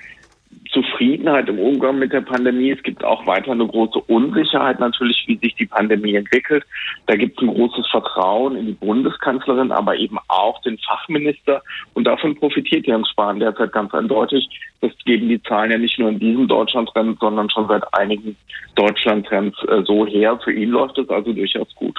Zufriedenheit 0.73 1.49
im 1.49 1.59
Umgang 1.59 1.99
mit 1.99 2.13
der 2.13 2.23
Pandemie. 2.23 2.71
Es 2.71 2.83
gibt 2.83 3.05
auch 3.05 3.27
weiter 3.27 3.53
eine 3.53 3.67
große 3.67 3.99
Unsicherheit 4.01 4.81
natürlich, 4.81 5.23
wie 5.27 5.37
sich 5.37 5.55
die 5.55 5.67
Pandemie 5.67 6.15
entwickelt. 6.15 6.65
Da 7.07 7.17
gibt 7.17 7.39
es 7.39 7.47
ein 7.47 7.55
großes 7.55 7.87
Vertrauen 7.89 8.57
in 8.57 8.67
die 8.67 8.73
Bundeskanzlerin, 8.73 9.71
aber 9.71 9.97
eben 9.97 10.19
auch 10.29 10.61
den 10.63 10.79
Fachminister. 10.79 11.63
Und 11.95 12.05
davon 12.05 12.37
profitiert 12.37 12.87
Jens 12.87 13.09
Spahn 13.11 13.41
derzeit 13.41 13.73
ganz 13.73 13.93
eindeutig. 13.93 14.49
Das 14.81 14.93
geben 15.05 15.29
die 15.29 15.43
Zahlen 15.43 15.71
ja 15.71 15.79
nicht 15.79 15.99
nur 15.99 16.09
in 16.09 16.19
diesem 16.19 16.49
Deutschlandtrend, 16.49 17.19
sondern 17.21 17.51
schon 17.51 17.69
seit 17.69 17.83
einigen 17.95 18.37
Deutschlandtrends 18.75 19.63
äh, 19.65 19.83
so 19.85 20.07
her. 20.07 20.39
Für 20.43 20.53
ihn 20.53 20.71
läuft 20.71 20.99
es 20.99 21.09
also 21.11 21.33
durchaus 21.33 21.73
gut. 21.75 21.99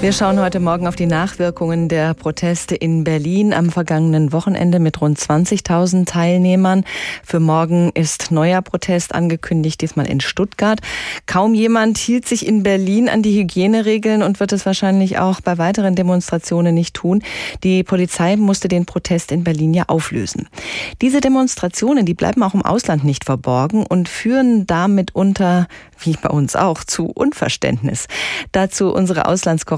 Wir 0.00 0.12
schauen 0.12 0.38
heute 0.38 0.60
Morgen 0.60 0.86
auf 0.86 0.94
die 0.94 1.06
Nachwirkungen 1.06 1.88
der 1.88 2.14
Proteste 2.14 2.76
in 2.76 3.02
Berlin 3.02 3.52
am 3.52 3.70
vergangenen 3.70 4.32
Wochenende 4.32 4.78
mit 4.78 5.00
rund 5.00 5.18
20.000 5.18 6.06
Teilnehmern. 6.06 6.84
Für 7.24 7.40
morgen 7.40 7.90
ist 7.94 8.30
neuer 8.30 8.62
Protest 8.62 9.12
angekündigt, 9.12 9.80
diesmal 9.80 10.06
in 10.06 10.20
Stuttgart. 10.20 10.78
Kaum 11.26 11.52
jemand 11.52 11.98
hielt 11.98 12.28
sich 12.28 12.46
in 12.46 12.62
Berlin 12.62 13.08
an 13.08 13.22
die 13.22 13.40
Hygieneregeln 13.40 14.22
und 14.22 14.38
wird 14.38 14.52
es 14.52 14.66
wahrscheinlich 14.66 15.18
auch 15.18 15.40
bei 15.40 15.58
weiteren 15.58 15.96
Demonstrationen 15.96 16.76
nicht 16.76 16.94
tun. 16.94 17.24
Die 17.64 17.82
Polizei 17.82 18.36
musste 18.36 18.68
den 18.68 18.86
Protest 18.86 19.32
in 19.32 19.42
Berlin 19.42 19.74
ja 19.74 19.84
auflösen. 19.88 20.48
Diese 21.02 21.20
Demonstrationen, 21.20 22.06
die 22.06 22.14
bleiben 22.14 22.44
auch 22.44 22.54
im 22.54 22.62
Ausland 22.62 23.02
nicht 23.02 23.24
verborgen 23.24 23.84
und 23.84 24.08
führen 24.08 24.64
damit 24.64 25.16
unter, 25.16 25.66
wie 25.98 26.16
bei 26.22 26.30
uns 26.30 26.54
auch, 26.54 26.84
zu 26.84 27.06
Unverständnis. 27.06 28.06
Dazu 28.52 28.92
unsere 28.92 29.26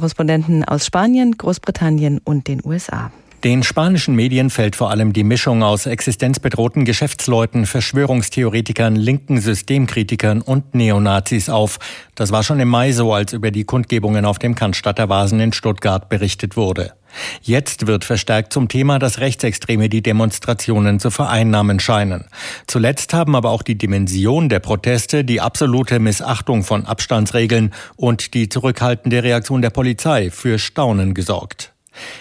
Auslandskorrespondenten 0.01 0.65
aus 0.65 0.87
Spanien, 0.87 1.37
Großbritannien 1.37 2.21
und 2.25 2.49
den 2.49 2.63
USA. 2.65 3.11
Den 3.45 3.63
spanischen 3.63 4.15
Medien 4.15 4.51
fällt 4.51 4.77
vor 4.77 4.91
allem 4.91 5.15
die 5.15 5.25
Mischung 5.25 5.63
aus 5.63 5.87
existenzbedrohten 5.87 6.85
Geschäftsleuten, 6.85 7.65
Verschwörungstheoretikern, 7.65 8.97
linken 8.97 9.41
Systemkritikern 9.41 10.43
und 10.43 10.75
Neonazis 10.75 11.49
auf. 11.49 11.79
Das 12.15 12.33
war 12.33 12.43
schon 12.43 12.61
im 12.61 12.69
Mai 12.69 12.93
so, 12.93 13.15
als 13.15 13.33
über 13.33 13.51
die 13.51 13.65
Kundgebungen 13.65 14.27
auf 14.27 14.39
dem 14.39 14.55
Cannstatter 14.55 15.09
Vasen 15.09 15.41
in 15.41 15.55
Stuttgart 15.55 16.11
berichtet 16.11 16.57
wurde. 16.57 16.93
Jetzt 17.43 17.87
wird 17.87 18.05
verstärkt 18.05 18.53
zum 18.53 18.69
Thema, 18.69 18.99
dass 18.99 19.19
Rechtsextreme 19.19 19.89
die 19.89 20.03
Demonstrationen 20.03 21.01
zu 21.01 21.11
vereinnahmen 21.11 21.81
scheinen. 21.81 22.25
Zuletzt 22.67 23.15
haben 23.15 23.37
aber 23.37 23.51
auch 23.51 23.63
die 23.63 23.77
Dimension 23.77 24.49
der 24.49 24.61
Proteste, 24.61 25.25
die 25.25 25.41
absolute 25.41 25.99
Missachtung 25.99 26.63
von 26.63 26.87
Abstandsregeln 26.87 27.73
und 27.97 28.35
die 28.35 28.49
zurückhaltende 28.49 29.23
Reaktion 29.23 29.63
der 29.63 29.71
Polizei 29.71 30.31
für 30.31 30.59
Staunen 30.59 31.15
gesorgt. 31.15 31.73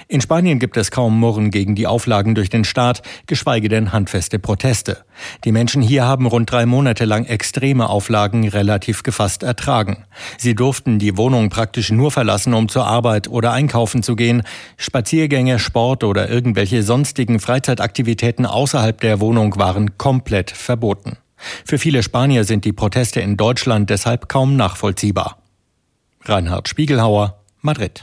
In 0.07 0.21
Spanien 0.21 0.59
gibt 0.59 0.77
es 0.77 0.91
kaum 0.91 1.19
Murren 1.19 1.51
gegen 1.51 1.75
die 1.75 1.87
Auflagen 1.87 2.35
durch 2.35 2.49
den 2.49 2.63
Staat, 2.63 3.01
geschweige 3.27 3.69
denn 3.69 3.93
handfeste 3.93 4.39
Proteste. 4.39 5.05
Die 5.43 5.51
Menschen 5.51 5.81
hier 5.81 6.05
haben 6.05 6.25
rund 6.25 6.51
drei 6.51 6.65
Monate 6.65 7.05
lang 7.05 7.25
extreme 7.25 7.89
Auflagen 7.89 8.47
relativ 8.47 9.03
gefasst 9.03 9.43
ertragen. 9.43 10.05
Sie 10.37 10.55
durften 10.55 10.99
die 10.99 11.17
Wohnung 11.17 11.49
praktisch 11.49 11.91
nur 11.91 12.11
verlassen, 12.11 12.53
um 12.53 12.69
zur 12.69 12.87
Arbeit 12.87 13.27
oder 13.27 13.51
einkaufen 13.51 14.01
zu 14.01 14.15
gehen. 14.15 14.43
Spaziergänge, 14.77 15.59
Sport 15.59 16.03
oder 16.03 16.29
irgendwelche 16.29 16.83
sonstigen 16.83 17.39
Freizeitaktivitäten 17.39 18.45
außerhalb 18.45 18.99
der 19.01 19.19
Wohnung 19.19 19.57
waren 19.57 19.97
komplett 19.97 20.51
verboten. 20.51 21.17
Für 21.65 21.77
viele 21.77 22.03
Spanier 22.03 22.43
sind 22.43 22.65
die 22.65 22.73
Proteste 22.73 23.21
in 23.21 23.37
Deutschland 23.37 23.89
deshalb 23.89 24.27
kaum 24.27 24.55
nachvollziehbar. 24.55 25.37
Reinhard 26.25 26.67
Spiegelhauer, 26.67 27.39
Madrid. 27.61 28.01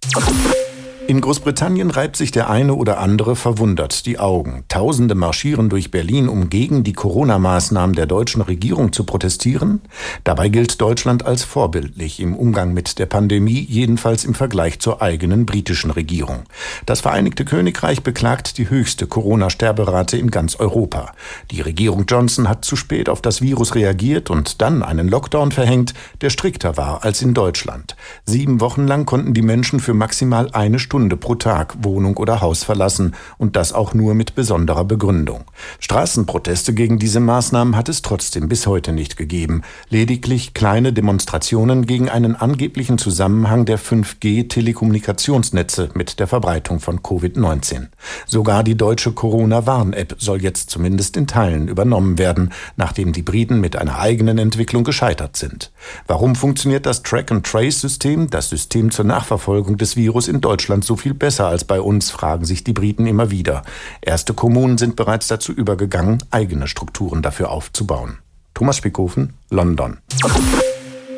In 1.09 1.21
Großbritannien 1.21 1.93
reibt 1.93 2.17
sich 2.17 2.33
der 2.33 2.51
eine 2.51 2.75
oder 2.75 2.99
andere 2.99 3.37
verwundert 3.37 4.07
die 4.07 4.19
Augen. 4.19 4.65
Tausende 4.67 5.15
marschieren 5.15 5.69
durch 5.69 5.93
Berlin, 5.93 6.29
um 6.29 6.51
gegen 6.51 6.83
die 6.83 6.95
Corona-Maßnahmen 6.95 7.95
der 7.95 8.07
deutschen 8.07 8.43
Regierung 8.43 8.93
zu 8.93 9.05
protestieren. 9.05 9.83
Dabei 10.25 10.49
gilt 10.49 10.81
Deutschland 10.81 11.25
als 11.25 11.45
vorbildlich 11.45 12.19
im 12.19 12.35
Umgang 12.35 12.75
mit 12.75 12.99
der 12.99 13.07
Pandemie, 13.07 13.65
jedenfalls 13.69 14.25
im 14.25 14.35
Vergleich 14.35 14.81
zur 14.81 15.01
eigenen 15.01 15.47
britischen 15.47 15.93
Regierung. 15.93 16.43
Das 16.87 17.03
Vereinigte 17.03 17.45
Königreich 17.45 18.03
beklagt 18.03 18.59
die 18.59 18.69
höchste 18.69 19.07
Corona-Sterberate 19.07 20.17
in 20.17 20.33
ganz 20.33 20.57
Europa. 20.57 21.13
Die 21.53 21.61
Regierung 21.61 22.07
Johnson 22.09 22.49
hat 22.49 22.65
zu 22.65 22.75
spät 22.75 23.09
auf 23.09 23.23
das 23.23 23.41
Virus 23.41 23.77
reagiert 23.77 24.29
und 24.29 24.61
dann 24.61 24.83
einen 24.83 25.07
Lockdown 25.07 25.53
verhängt, 25.53 25.95
der 26.21 26.31
strikter 26.31 26.77
war 26.77 27.05
als 27.05 27.23
in 27.23 27.33
Deutschland. 27.33 27.95
Sieben 28.25 28.61
Wochen 28.61 28.89
lang 28.89 29.07
konnten 29.07 29.35
die 29.35 29.43
Menschen 29.43 29.79
für 29.79 29.95
maximal 29.95 30.51
eine 30.51 30.81
Stunde 30.81 30.96
Stunde 30.97 31.19
pro 31.19 31.35
Tag 31.35 31.77
Wohnung 31.83 32.17
oder 32.17 32.41
Haus 32.41 32.65
verlassen 32.65 33.15
und 33.37 33.55
das 33.55 33.75
auch 33.75 33.93
nur 33.93 34.15
mit 34.15 34.35
besonderer 34.35 34.87
Begründung. 34.87 35.45
Straßenproteste 35.79 36.73
gegen 36.73 36.99
diese 36.99 37.21
Maßnahmen 37.21 37.77
hat 37.77 37.91
es 37.91 38.01
trotzdem 38.01 38.49
bis 38.49 38.67
heute 38.67 38.95
nicht 38.95 39.19
gegeben. 39.19 39.61
Lediglich 39.91 40.55
kleine 40.55 40.95
Demonstrationen 40.95 41.85
gegen 41.85 42.09
einen 42.09 42.35
angeblichen 42.35 42.97
Zusammenhang 42.97 43.67
der 43.67 43.79
5G-Telekommunikationsnetze 43.79 45.91
mit 45.93 46.19
der 46.19 46.29
Verbreitung 46.29 46.81
von 46.81 47.01
Covid-19. 47.01 47.89
Sogar 48.25 48.65
die 48.65 48.79
deutsche 48.79 49.13
Corona-Warn-App 49.13 50.17
soll 50.17 50.43
jetzt 50.43 50.71
zumindest 50.71 51.19
in 51.19 51.27
Teilen 51.27 51.69
übernommen 51.69 52.17
werden, 52.17 52.55
nachdem 52.77 53.13
die 53.13 53.21
Briten 53.21 53.61
mit 53.61 53.77
einer 53.77 53.99
eigenen 53.99 54.39
Entwicklung 54.39 54.83
gescheitert 54.83 55.37
sind. 55.37 55.73
Warum 56.07 56.37
funktioniert 56.37 56.87
das 56.87 57.03
Track-and-Trace-System, 57.03 58.31
das 58.31 58.49
System 58.49 58.91
zur 58.91 59.05
Nachverfolgung 59.05 59.77
des 59.77 59.97
Virus 59.97 60.27
in 60.27 60.41
Deutschland 60.41 60.86
so 60.87 60.97
viel 60.97 61.15
besser 61.15 61.47
als 61.47 61.65
bei 61.65 61.81
uns, 61.81 62.11
fragen 62.11 62.45
sich 62.45 62.65
die 62.65 62.73
Briten 62.73 63.07
immer 63.07 63.31
wieder. 63.31 63.63
Erste 64.01 64.35
Kommunen 64.35 64.79
sind 64.79 64.97
bereits 64.97 65.29
dazu 65.29 65.53
übergegangen, 65.53 66.23
eigene 66.31 66.69
Strukturen 66.69 67.23
dafür 67.23 67.51
aufzubauen. 67.51 68.19
Thomas 68.55 68.79
Spickhofen, 68.79 69.35
London. 69.51 69.99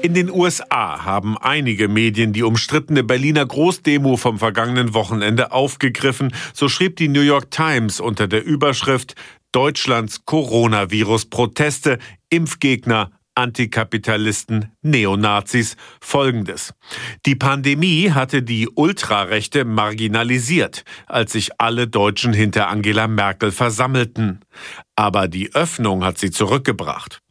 In 0.02 0.14
den 0.14 0.30
USA 0.30 1.04
haben 1.04 1.36
einige 1.36 1.88
Medien 1.88 2.32
die 2.32 2.44
umstrittene 2.44 3.02
Berliner 3.02 3.44
Großdemo 3.44 4.16
vom 4.16 4.38
vergangenen 4.38 4.94
Wochenende 4.94 5.50
aufgegriffen. 5.50 6.32
So 6.54 6.68
schrieb 6.68 6.96
die 6.96 7.08
New 7.08 7.20
York 7.20 7.50
Times 7.50 7.98
unter 7.98 8.28
der 8.28 8.44
Überschrift 8.44 9.16
Deutschlands 9.50 10.24
Coronavirus-Proteste, 10.24 11.98
Impfgegner 12.30 13.10
Antikapitalisten, 13.38 14.72
Neonazis 14.82 15.76
folgendes. 16.00 16.74
Die 17.24 17.36
Pandemie 17.36 18.10
hatte 18.10 18.42
die 18.42 18.68
Ultrarechte 18.68 19.64
marginalisiert, 19.64 20.84
als 21.06 21.32
sich 21.32 21.60
alle 21.60 21.86
Deutschen 21.86 22.32
hinter 22.32 22.68
Angela 22.68 23.06
Merkel 23.06 23.52
versammelten. 23.52 24.40
Aber 24.96 25.28
die 25.28 25.54
Öffnung 25.54 26.04
hat 26.04 26.18
sie 26.18 26.32
zurückgebracht. 26.32 27.22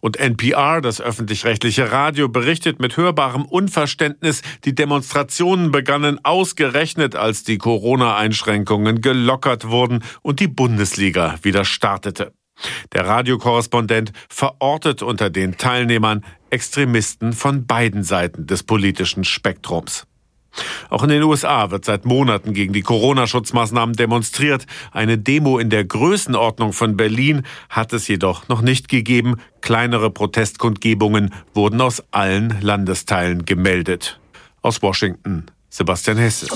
Und 0.00 0.16
NPR, 0.16 0.80
das 0.80 1.00
öffentlich-rechtliche 1.00 1.92
Radio, 1.92 2.28
berichtet 2.28 2.80
mit 2.80 2.96
hörbarem 2.96 3.44
Unverständnis, 3.44 4.42
die 4.64 4.74
Demonstrationen 4.74 5.70
begannen 5.70 6.18
ausgerechnet, 6.24 7.14
als 7.14 7.44
die 7.44 7.58
Corona-Einschränkungen 7.58 9.00
gelockert 9.00 9.68
wurden 9.68 10.02
und 10.22 10.40
die 10.40 10.48
Bundesliga 10.48 11.36
wieder 11.42 11.64
startete. 11.64 12.32
Der 12.92 13.06
Radiokorrespondent 13.06 14.12
verortet 14.28 15.02
unter 15.02 15.30
den 15.30 15.56
Teilnehmern 15.56 16.24
Extremisten 16.50 17.32
von 17.32 17.66
beiden 17.66 18.04
Seiten 18.04 18.46
des 18.46 18.62
politischen 18.62 19.24
Spektrums. 19.24 20.06
Auch 20.88 21.02
in 21.02 21.08
den 21.08 21.22
USA 21.24 21.70
wird 21.72 21.84
seit 21.84 22.04
Monaten 22.04 22.52
gegen 22.52 22.72
die 22.72 22.82
Corona-Schutzmaßnahmen 22.82 23.96
demonstriert. 23.96 24.66
Eine 24.92 25.18
Demo 25.18 25.58
in 25.58 25.70
der 25.70 25.84
Größenordnung 25.84 26.72
von 26.72 26.96
Berlin 26.96 27.42
hat 27.68 27.92
es 27.92 28.06
jedoch 28.06 28.48
noch 28.48 28.62
nicht 28.62 28.88
gegeben. 28.88 29.36
Kleinere 29.60 30.10
Protestkundgebungen 30.10 31.34
wurden 31.54 31.80
aus 31.80 32.04
allen 32.12 32.60
Landesteilen 32.60 33.44
gemeldet. 33.44 34.20
Aus 34.62 34.80
Washington, 34.80 35.46
Sebastian 35.70 36.18
Hesse. 36.18 36.46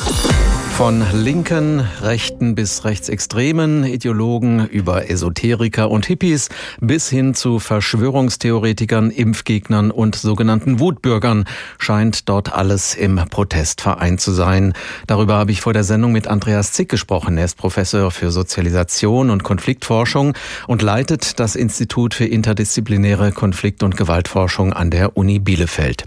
Von 0.79 1.05
linken, 1.13 1.81
rechten 2.03 2.55
bis 2.55 2.85
rechtsextremen 2.85 3.83
Ideologen 3.83 4.69
über 4.69 5.11
Esoteriker 5.11 5.91
und 5.91 6.07
Hippies 6.07 6.51
bis 6.81 7.09
hin 7.09 7.35
zu 7.35 7.59
Verschwörungstheoretikern, 7.59 9.11
Impfgegnern 9.11 9.91
und 9.91 10.15
sogenannten 10.15 10.79
Wutbürgern 10.79 11.47
scheint 11.79 12.29
dort 12.29 12.53
alles 12.53 12.95
im 12.95 13.17
Protest 13.29 13.81
vereint 13.81 14.21
zu 14.21 14.31
sein. 14.31 14.73
Darüber 15.09 15.35
habe 15.35 15.51
ich 15.51 15.63
vor 15.63 15.73
der 15.73 15.83
Sendung 15.83 16.13
mit 16.13 16.29
Andreas 16.29 16.71
Zick 16.71 16.89
gesprochen. 16.89 17.39
Er 17.39 17.47
ist 17.47 17.57
Professor 17.57 18.13
für 18.13 18.31
Sozialisation 18.31 19.31
und 19.31 19.43
Konfliktforschung 19.43 20.35
und 20.69 20.81
leitet 20.81 21.41
das 21.41 21.57
Institut 21.57 22.15
für 22.15 22.27
interdisziplinäre 22.27 23.33
Konflikt- 23.33 23.83
und 23.83 23.97
Gewaltforschung 23.97 24.73
an 24.73 24.93
der 24.93 25.17
Uni 25.17 25.41
Bielefeld. 25.41 26.05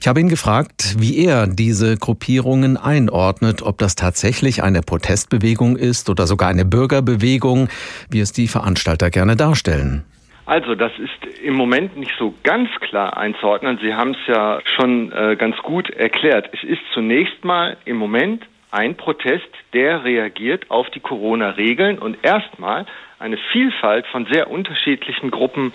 Ich 0.00 0.08
habe 0.08 0.18
ihn 0.18 0.28
gefragt, 0.28 0.96
wie 0.98 1.24
er 1.24 1.46
diese 1.46 1.96
Gruppierungen 1.96 2.76
einordnet, 2.76 3.62
ob 3.62 3.78
das 3.78 3.99
tatsächlich 4.00 4.62
eine 4.62 4.80
Protestbewegung 4.80 5.76
ist 5.76 6.08
oder 6.08 6.26
sogar 6.26 6.48
eine 6.48 6.64
Bürgerbewegung, 6.64 7.68
wie 8.10 8.20
es 8.20 8.32
die 8.32 8.48
Veranstalter 8.48 9.10
gerne 9.10 9.36
darstellen. 9.36 10.04
Also, 10.46 10.74
das 10.74 10.90
ist 10.98 11.38
im 11.44 11.54
Moment 11.54 11.96
nicht 11.96 12.12
so 12.18 12.34
ganz 12.42 12.68
klar 12.80 13.16
einzuordnen. 13.16 13.78
Sie 13.80 13.94
haben 13.94 14.12
es 14.12 14.26
ja 14.26 14.60
schon 14.76 15.12
äh, 15.12 15.36
ganz 15.36 15.56
gut 15.58 15.90
erklärt. 15.90 16.48
Es 16.52 16.64
ist 16.64 16.80
zunächst 16.92 17.44
mal 17.44 17.76
im 17.84 17.96
Moment 17.96 18.44
ein 18.72 18.96
Protest, 18.96 19.48
der 19.72 20.04
reagiert 20.04 20.70
auf 20.70 20.88
die 20.90 21.00
Corona-Regeln 21.00 21.98
und 21.98 22.18
erstmal 22.22 22.86
eine 23.18 23.36
Vielfalt 23.52 24.06
von 24.06 24.26
sehr 24.30 24.50
unterschiedlichen 24.50 25.30
Gruppen 25.30 25.72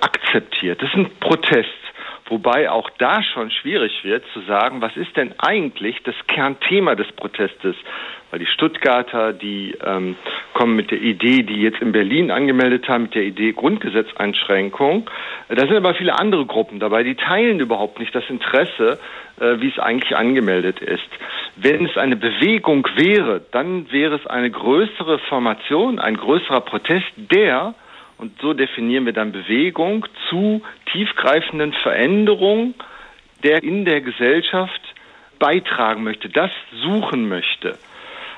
akzeptiert. 0.00 0.82
Das 0.82 0.88
ist 0.88 0.96
ein 0.96 1.10
Protest. 1.20 1.68
Wobei 2.28 2.70
auch 2.70 2.90
da 2.98 3.22
schon 3.22 3.52
schwierig 3.52 4.02
wird 4.02 4.24
zu 4.32 4.40
sagen, 4.42 4.80
was 4.80 4.96
ist 4.96 5.16
denn 5.16 5.32
eigentlich 5.38 6.02
das 6.02 6.14
Kernthema 6.26 6.96
des 6.96 7.10
Protestes? 7.12 7.76
Weil 8.32 8.40
die 8.40 8.46
Stuttgarter, 8.46 9.32
die 9.32 9.76
ähm, 9.84 10.16
kommen 10.52 10.74
mit 10.74 10.90
der 10.90 11.00
Idee, 11.00 11.44
die 11.44 11.62
jetzt 11.62 11.80
in 11.80 11.92
Berlin 11.92 12.32
angemeldet 12.32 12.88
haben, 12.88 13.04
mit 13.04 13.14
der 13.14 13.22
Idee 13.22 13.52
Grundgesetzeinschränkung. 13.52 15.08
Da 15.48 15.60
sind 15.68 15.76
aber 15.76 15.94
viele 15.94 16.18
andere 16.18 16.46
Gruppen 16.46 16.80
dabei, 16.80 17.04
die 17.04 17.14
teilen 17.14 17.60
überhaupt 17.60 18.00
nicht 18.00 18.12
das 18.12 18.28
Interesse, 18.28 18.98
äh, 19.38 19.60
wie 19.60 19.68
es 19.68 19.78
eigentlich 19.78 20.16
angemeldet 20.16 20.80
ist. 20.80 21.08
Wenn 21.54 21.86
es 21.86 21.96
eine 21.96 22.16
Bewegung 22.16 22.88
wäre, 22.96 23.42
dann 23.52 23.92
wäre 23.92 24.16
es 24.16 24.26
eine 24.26 24.50
größere 24.50 25.20
Formation, 25.20 26.00
ein 26.00 26.16
größerer 26.16 26.62
Protest, 26.62 27.06
der 27.16 27.74
und 28.18 28.40
so 28.40 28.54
definieren 28.54 29.04
wir 29.06 29.12
dann 29.12 29.32
Bewegung 29.32 30.06
zu 30.28 30.62
tiefgreifenden 30.92 31.72
Veränderungen, 31.72 32.74
der 33.42 33.62
in 33.62 33.84
der 33.84 34.00
Gesellschaft 34.00 34.80
beitragen 35.38 36.02
möchte, 36.02 36.28
das 36.28 36.50
suchen 36.82 37.28
möchte. 37.28 37.78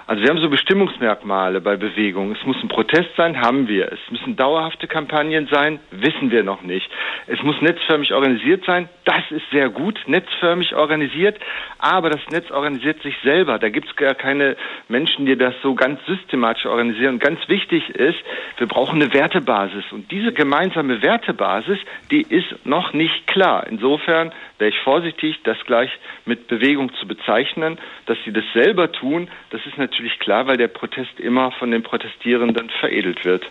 Also 0.08 0.22
wir 0.22 0.30
haben 0.30 0.40
so 0.40 0.48
Bestimmungsmerkmale 0.48 1.60
bei 1.60 1.76
Bewegungen. 1.76 2.34
Es 2.34 2.46
muss 2.46 2.56
ein 2.62 2.68
Protest 2.68 3.10
sein, 3.18 3.42
haben 3.42 3.68
wir. 3.68 3.92
Es 3.92 4.00
müssen 4.10 4.36
dauerhafte 4.36 4.86
Kampagnen 4.86 5.48
sein, 5.52 5.80
wissen 5.90 6.30
wir 6.30 6.42
noch 6.44 6.62
nicht. 6.62 6.90
Es 7.26 7.42
muss 7.42 7.60
netzförmig 7.60 8.14
organisiert 8.14 8.64
sein, 8.64 8.88
das 9.04 9.30
ist 9.30 9.44
sehr 9.52 9.68
gut, 9.68 10.00
netzförmig 10.06 10.74
organisiert, 10.74 11.38
aber 11.78 12.08
das 12.08 12.26
Netz 12.30 12.50
organisiert 12.50 13.02
sich 13.02 13.14
selber. 13.22 13.58
Da 13.58 13.68
gibt 13.68 13.86
es 13.86 13.96
gar 13.96 14.14
keine 14.14 14.56
Menschen, 14.88 15.26
die 15.26 15.36
das 15.36 15.52
so 15.62 15.74
ganz 15.74 16.00
systematisch 16.06 16.64
organisieren. 16.64 17.16
Und 17.16 17.22
ganz 17.22 17.46
wichtig 17.48 17.90
ist, 17.90 18.18
wir 18.56 18.66
brauchen 18.66 19.02
eine 19.02 19.12
Wertebasis. 19.12 19.84
Und 19.92 20.10
diese 20.10 20.32
gemeinsame 20.32 21.02
Wertebasis, 21.02 21.80
die 22.10 22.22
ist 22.22 22.64
noch 22.64 22.94
nicht 22.94 23.26
klar. 23.26 23.66
Insofern 23.66 24.32
wäre 24.58 24.70
ich 24.70 24.78
vorsichtig, 24.84 25.36
das 25.44 25.56
gleich 25.66 25.90
mit 26.24 26.48
Bewegung 26.48 26.92
zu 27.00 27.06
bezeichnen. 27.06 27.78
Dass 28.06 28.18
sie 28.24 28.32
das 28.32 28.44
selber 28.52 28.92
tun, 28.92 29.28
das 29.50 29.60
ist 29.66 29.78
natürlich 29.78 30.18
klar, 30.18 30.46
weil 30.46 30.56
der 30.56 30.68
Protest 30.68 31.18
immer 31.18 31.52
von 31.52 31.70
den 31.70 31.82
Protestierenden 31.82 32.70
veredelt 32.80 33.24
wird. 33.24 33.44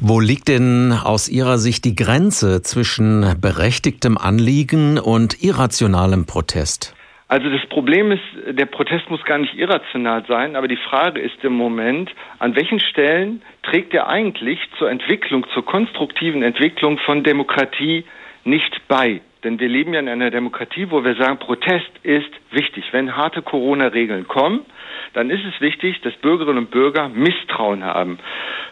Wo 0.00 0.20
liegt 0.20 0.48
denn 0.48 0.92
aus 0.92 1.28
Ihrer 1.28 1.58
Sicht 1.58 1.84
die 1.84 1.94
Grenze 1.94 2.62
zwischen 2.62 3.40
berechtigtem 3.40 4.18
Anliegen 4.18 4.98
und 4.98 5.42
irrationalem 5.42 6.26
Protest? 6.26 6.94
Also 7.28 7.50
das 7.50 7.66
Problem 7.68 8.12
ist, 8.12 8.22
der 8.46 8.66
Protest 8.66 9.10
muss 9.10 9.24
gar 9.24 9.38
nicht 9.38 9.54
irrational 9.54 10.24
sein, 10.28 10.54
aber 10.54 10.68
die 10.68 10.76
Frage 10.76 11.20
ist 11.20 11.42
im 11.42 11.54
Moment, 11.54 12.10
an 12.38 12.54
welchen 12.54 12.78
Stellen 12.78 13.42
trägt 13.64 13.94
er 13.94 14.08
eigentlich 14.08 14.60
zur 14.78 14.90
Entwicklung, 14.90 15.44
zur 15.52 15.64
konstruktiven 15.64 16.44
Entwicklung 16.44 16.98
von 16.98 17.24
Demokratie 17.24 18.04
nicht 18.44 18.80
bei? 18.86 19.22
Denn 19.46 19.60
wir 19.60 19.68
leben 19.68 19.94
ja 19.94 20.00
in 20.00 20.08
einer 20.08 20.32
Demokratie, 20.32 20.90
wo 20.90 21.04
wir 21.04 21.14
sagen, 21.14 21.38
Protest 21.38 21.88
ist 22.02 22.32
wichtig. 22.50 22.84
Wenn 22.90 23.16
harte 23.16 23.42
Corona-Regeln 23.42 24.26
kommen, 24.26 24.62
dann 25.12 25.30
ist 25.30 25.44
es 25.44 25.60
wichtig, 25.60 26.00
dass 26.00 26.14
Bürgerinnen 26.14 26.58
und 26.58 26.72
Bürger 26.72 27.08
Misstrauen 27.08 27.84
haben. 27.84 28.18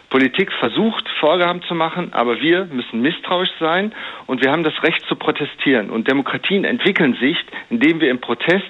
Politik 0.09 0.51
versucht, 0.51 1.07
Vorgaben 1.21 1.61
zu 1.61 1.75
machen, 1.75 2.09
aber 2.11 2.41
wir 2.41 2.65
müssen 2.65 3.01
misstrauisch 3.01 3.53
sein 3.57 3.93
und 4.27 4.43
wir 4.43 4.51
haben 4.51 4.63
das 4.63 4.83
Recht 4.83 5.01
zu 5.07 5.15
protestieren. 5.15 5.89
Und 5.89 6.09
Demokratien 6.11 6.65
entwickeln 6.65 7.15
sich, 7.21 7.37
indem 7.69 8.01
wir 8.01 8.11
im 8.11 8.19
Protest 8.19 8.65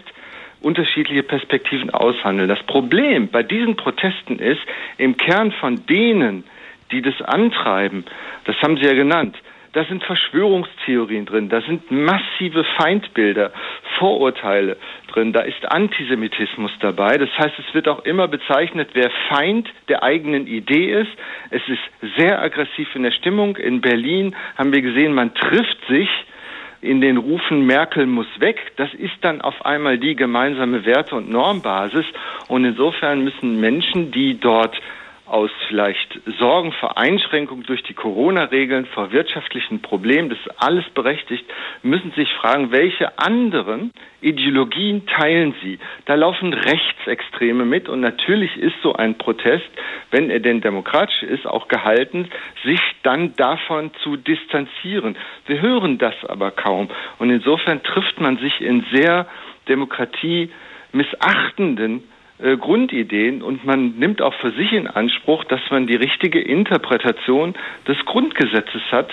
unterschiedliche 0.62 1.24
Perspektiven 1.24 1.89
aushandeln. 1.89 2.48
Das 2.48 2.62
Problem 2.68 3.30
bei 3.30 3.41
diesen 3.41 3.78
Protesten 3.78 4.38
ist, 4.38 4.62
im 5.00 5.18
Kern 5.18 5.52
von 5.54 5.88
denen, 5.88 6.44
die 6.91 7.02
das 7.02 7.20
antreiben, 7.24 8.06
das 8.44 8.56
haben 8.62 8.78
Sie 8.78 8.84
ja 8.84 8.94
genannt, 8.94 9.36
da 9.75 9.83
sind 9.83 10.05
Verschwörungstheorien 10.05 11.25
drin, 11.25 11.49
da 11.49 11.59
sind 11.61 11.91
massive 11.91 12.63
Feindbilder, 12.77 13.51
Vorurteile 13.99 14.77
drin, 15.11 15.33
da 15.33 15.41
ist 15.41 15.69
Antisemitismus 15.69 16.71
dabei. 16.79 17.17
Das 17.17 17.29
heißt, 17.38 17.59
es 17.59 17.73
wird 17.73 17.89
auch 17.89 18.05
immer 18.05 18.29
bezeichnet, 18.29 18.91
wer 18.93 19.11
Feind 19.27 19.69
der 19.89 20.01
eigenen 20.01 20.47
Idee 20.47 21.01
ist. 21.01 21.11
Es 21.49 21.61
ist 21.67 22.15
sehr 22.17 22.41
aggressiv 22.41 22.95
in 22.95 23.03
der 23.03 23.11
Stimmung. 23.11 23.57
In 23.57 23.81
Berlin 23.81 24.33
haben 24.57 24.71
wir 24.71 24.81
gesehen, 24.81 25.13
man 25.13 25.33
trifft 25.33 25.77
sich 25.89 26.09
in 26.79 27.01
den 27.01 27.17
Rufen 27.17 27.65
Merkel 27.65 28.05
muss 28.05 28.27
weg, 28.39 28.73
das 28.77 28.93
ist 28.93 29.15
dann 29.21 29.41
auf 29.41 29.65
einmal 29.65 29.97
die 29.97 30.15
gemeinsame 30.15 30.85
Werte- 30.85 31.15
und 31.15 31.29
Normbasis. 31.29 32.05
Und 32.47 32.63
insofern 32.63 33.25
müssen 33.25 33.59
Menschen, 33.59 34.11
die 34.11 34.39
dort 34.39 34.79
aus 35.25 35.49
vielleicht 35.67 36.19
Sorgen 36.39 36.71
vor 36.73 36.97
Einschränkungen 36.97 37.63
durch 37.65 37.81
die 37.83 37.93
Corona-Regeln, 37.93 38.85
vor 38.85 39.11
wirtschaftlichen 39.11 39.81
Problemen, 39.81 40.29
das 40.29 40.38
ist 40.39 40.61
alles 40.61 40.85
berechtigt, 40.89 41.45
müssen 41.81 42.11
sich 42.11 42.31
fragen, 42.33 42.71
welche 42.71 43.17
anderen 43.17 43.91
Ideologien 44.21 45.07
teilen 45.07 45.55
sie? 45.63 45.79
Da 46.05 46.15
laufen 46.15 46.53
Rechtsextreme 46.53 47.65
mit 47.65 47.89
und 47.89 48.01
natürlich 48.01 48.55
ist 48.57 48.75
so 48.83 48.93
ein 48.93 49.17
Protest, 49.17 49.69
wenn 50.11 50.29
er 50.29 50.39
denn 50.39 50.61
demokratisch 50.61 51.23
ist, 51.23 51.47
auch 51.47 51.67
gehalten, 51.67 52.29
sich 52.63 52.81
dann 53.01 53.35
davon 53.35 53.91
zu 54.03 54.17
distanzieren. 54.17 55.17
Wir 55.47 55.61
hören 55.61 55.97
das 55.97 56.15
aber 56.27 56.51
kaum 56.51 56.89
und 57.17 57.31
insofern 57.31 57.81
trifft 57.81 58.19
man 58.19 58.38
sich 58.38 58.61
in 58.61 58.85
sehr 58.91 59.27
demokratie 59.67 60.51
missachtenden 60.91 62.03
äh, 62.39 62.58
Grundideen 62.58 63.41
und 63.41 63.65
man 63.65 63.98
nimmt 63.98 64.21
auch 64.21 64.34
für 64.36 64.52
sich 64.52 64.74
in 64.74 64.88
Anspruch, 64.88 65.45
dass 65.45 65.62
man 65.69 65.88
die 65.88 65.95
richtige 65.95 66.41
Interpretation 66.41 67.54
des 67.88 67.98
Grundgesetzes 68.06 68.82
hat. 68.91 69.10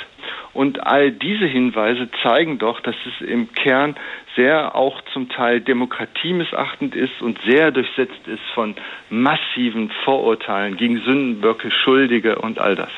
Und 0.52 0.86
all 0.86 1.10
diese 1.12 1.46
Hinweise 1.46 2.08
zeigen 2.22 2.58
doch, 2.58 2.80
dass 2.80 2.96
es 3.06 3.26
im 3.26 3.52
Kern 3.52 3.96
sehr 4.36 4.74
auch 4.74 5.00
zum 5.12 5.28
Teil 5.28 5.60
demokratiemisachtend 5.60 6.94
ist 6.94 7.22
und 7.22 7.38
sehr 7.46 7.70
durchsetzt 7.70 8.26
ist 8.26 8.44
von 8.54 8.74
massiven 9.08 9.90
Vorurteilen 10.04 10.76
gegen 10.76 11.00
Sündenböcke, 11.00 11.70
Schuldige 11.70 12.36
und 12.36 12.58
all 12.58 12.76
das. 12.76 12.90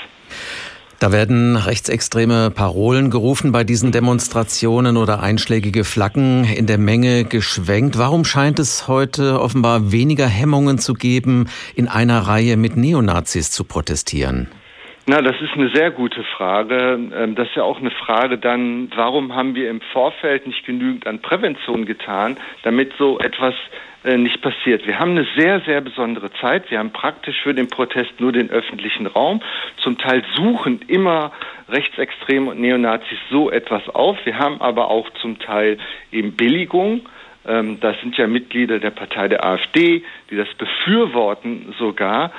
Da 1.05 1.13
werden 1.13 1.57
rechtsextreme 1.57 2.51
Parolen 2.51 3.11
gerufen 3.11 3.53
bei 3.53 3.63
diesen 3.63 3.93
Demonstrationen 3.93 4.97
oder 4.97 5.21
einschlägige 5.21 5.85
Flaggen 5.85 6.45
in 6.45 6.65
der 6.65 6.79
Menge 6.79 7.25
geschwenkt. 7.25 7.99
Warum 7.99 8.25
scheint 8.25 8.59
es 8.59 8.89
heute 8.89 9.39
offenbar 9.39 9.93
weniger 9.93 10.27
Hemmungen 10.27 10.79
zu 10.79 10.95
geben, 10.95 11.51
in 11.75 11.89
einer 11.89 12.21
Reihe 12.21 12.57
mit 12.57 12.79
Neonazis 12.79 13.51
zu 13.51 13.65
protestieren? 13.65 14.49
Na, 15.07 15.21
das 15.21 15.39
ist 15.43 15.53
eine 15.53 15.69
sehr 15.69 15.91
gute 15.91 16.25
Frage. 16.25 16.99
Ähm, 17.15 17.35
das 17.35 17.49
ist 17.49 17.57
ja 17.57 17.63
auch 17.63 17.79
eine 17.79 17.91
Frage 17.91 18.39
dann, 18.39 18.91
warum 18.97 19.35
haben 19.35 19.55
wir 19.55 19.69
im 19.69 19.83
Vorfeld 19.93 20.47
nicht 20.47 20.65
genügend 20.65 21.07
an 21.07 21.21
Prävention 21.21 21.85
getan, 21.85 22.39
damit 22.63 22.95
so 22.97 23.19
etwas 23.19 23.55
äh, 24.03 24.17
nicht 24.17 24.41
passiert. 24.41 24.87
Wir 24.87 24.99
haben 24.99 25.11
eine 25.11 25.27
sehr, 25.37 25.61
sehr 25.61 25.83
besondere 25.83 26.33
Zeit. 26.41 26.71
Wir 26.71 26.79
haben 26.79 26.91
praktisch 26.91 27.39
für 27.43 27.53
den 27.53 27.69
Protest 27.69 28.19
nur 28.19 28.33
den 28.33 28.49
öffentlichen 28.49 29.07
Raum. 29.07 29.43
Zum 29.83 29.99
Teil 29.99 30.25
suchen 30.37 30.81
immer 30.89 31.33
Rechtsextreme 31.69 32.53
und 32.53 32.61
Neonazis 32.61 33.19
so 33.31 33.51
etwas 33.51 33.87
auf. 33.91 34.17
Wir 34.25 34.39
haben 34.39 34.63
aber 34.63 34.89
auch 34.89 35.11
zum 35.21 35.39
Teil 35.39 35.77
eben 36.13 36.33
Billigung. 36.33 37.03
Ähm, 37.47 37.79
das 37.79 38.01
sind 38.01 38.17
ja 38.17 38.27
Mitglieder 38.27 38.79
der 38.79 38.91
Partei 38.91 39.29
der 39.29 39.45
AfD, 39.45 40.03
die 40.31 40.37
das 40.37 40.49
befürworten 40.55 41.75
sogar. 41.79 42.33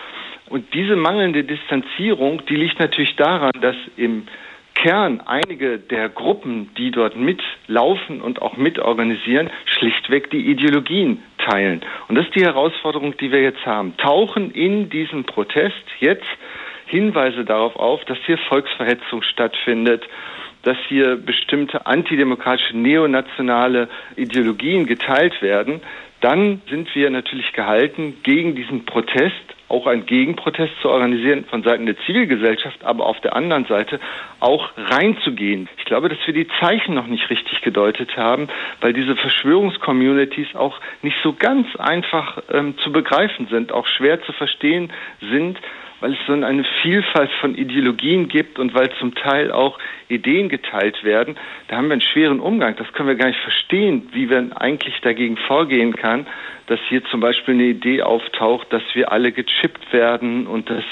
Und 0.50 0.74
diese 0.74 0.96
mangelnde 0.96 1.44
Distanzierung, 1.44 2.46
die 2.46 2.56
liegt 2.56 2.80
natürlich 2.80 3.16
daran, 3.16 3.52
dass 3.62 3.76
im 3.98 4.28
Kern 4.76 5.22
einige 5.26 5.80
der 5.80 6.10
Gruppen, 6.10 6.70
die 6.78 6.92
dort 6.92 7.16
mitlaufen 7.16 8.22
und 8.22 8.42
auch 8.42 8.58
mitorganisieren, 8.58 9.50
schlichtweg 9.66 10.30
die 10.30 10.48
Ideologien 10.52 11.24
teilen. 11.38 11.82
Und 12.08 12.16
das 12.16 12.26
ist 12.26 12.36
die 12.36 12.44
Herausforderung, 12.44 13.16
die 13.18 13.32
wir 13.32 13.42
jetzt 13.42 13.66
haben. 13.66 13.96
Tauchen 13.98 14.52
in 14.52 14.90
diesem 14.90 15.24
Protest 15.24 15.84
jetzt 16.00 16.28
Hinweise 16.86 17.46
darauf 17.46 17.76
auf, 17.78 18.04
dass 18.06 18.18
hier 18.26 18.38
Volksverhetzung 18.38 19.24
stattfindet, 19.24 20.04
dass 20.64 20.78
hier 20.88 21.16
bestimmte 21.16 21.86
antidemokratische 21.86 22.78
neonationale 22.78 23.88
Ideologien 24.16 24.86
geteilt 24.86 25.42
werden, 25.42 25.82
dann 26.26 26.64
sind 26.72 26.96
wir 26.96 27.12
natürlich 27.12 27.54
gehalten, 27.54 28.18
gegen 28.24 28.56
diesen 28.56 28.84
Protest 28.84 29.36
auch 29.68 29.86
einen 29.86 30.08
Gegenprotest 30.08 30.74
zu 30.82 30.90
organisieren 30.90 31.46
von 31.46 31.62
Seiten 31.62 31.86
der 31.86 31.98
Zivilgesellschaft, 32.00 32.84
aber 32.84 33.06
auf 33.06 33.20
der 33.22 33.36
anderen 33.36 33.66
Seite 33.66 34.00
auch 34.40 34.72
reinzugehen. 34.76 35.70
Ich 35.78 35.86
glaube, 35.86 36.10
dass 36.10 36.18
wir 36.26 36.34
die 36.34 36.48
Zeichen 36.60 36.96
noch 36.96 37.06
nicht 37.06 37.30
richtig 37.30 37.62
gedeutet 37.62 38.18
haben, 38.18 38.48
weil 38.82 38.94
diese 38.94 39.16
Verschwörungscommunities 39.16 40.56
auch 40.56 40.80
nicht 41.04 41.18
so 41.22 41.34
ganz 41.34 41.68
einfach 41.76 42.42
ähm, 42.52 42.76
zu 42.80 42.92
begreifen 42.92 43.46
sind, 43.52 43.72
auch 43.72 43.86
schwer 43.86 44.20
zu 44.24 44.34
verstehen 44.34 44.92
sind, 45.30 45.60
weil 46.00 46.14
es 46.14 46.20
so 46.28 46.34
eine 46.34 46.64
Vielfalt 46.82 47.32
von 47.40 47.56
Ideologien 47.56 48.28
gibt 48.28 48.60
und 48.60 48.74
weil 48.74 48.92
zum 49.00 49.16
Teil 49.16 49.52
auch 49.52 49.80
Ideen 50.10 50.50
geteilt 50.50 51.04
werden, 51.04 51.38
da 51.68 51.78
haben 51.78 51.88
wir 51.88 51.94
einen 51.94 52.02
schweren 52.02 52.40
Umgang. 52.40 52.76
Das 52.76 52.92
können 52.94 53.10
wir 53.10 53.16
gar 53.16 53.28
nicht 53.28 53.40
verstehen, 53.40 54.10
wie 54.12 54.26
man 54.26 54.54
eigentlich 54.54 55.00
dagegen 55.02 55.38
vorgehen 55.38 55.96
kann, 55.96 56.28
dass 56.68 56.80
hier 56.90 57.04
zum 57.06 57.20
Beispiel 57.20 57.54
eine 57.54 57.66
Idee 57.66 58.02
auftaucht, 58.02 58.72
dass 58.72 58.84
wir 58.94 59.12
alle 59.12 59.32
gechippt 59.32 59.94
werden 59.94 60.48
und 60.48 60.70
dass 60.70 60.84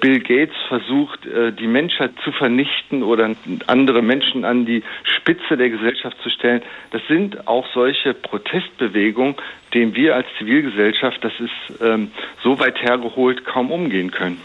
Bill 0.00 0.20
Gates 0.20 0.56
versucht, 0.68 1.26
äh, 1.26 1.52
die 1.52 1.66
Menschheit 1.66 2.12
zu 2.24 2.32
vernichten 2.32 3.02
oder 3.02 3.34
andere 3.66 4.02
Menschen 4.02 4.44
an 4.44 4.66
die 4.66 4.82
Spitze 5.04 5.56
der 5.56 5.70
Gesellschaft 5.70 6.16
zu 6.22 6.30
stellen. 6.30 6.62
Das 6.90 7.02
sind 7.08 7.46
auch 7.46 7.66
solche 7.74 8.14
Protestbewegungen, 8.14 9.36
denen 9.74 9.94
wir 9.94 10.16
als 10.16 10.26
Zivilgesellschaft, 10.38 11.22
das 11.22 11.32
ist 11.38 11.80
ähm, 11.80 12.10
so 12.42 12.58
weit 12.58 12.80
hergeholt, 12.82 13.44
kaum 13.44 13.70
umgehen 13.70 14.10
können. 14.10 14.40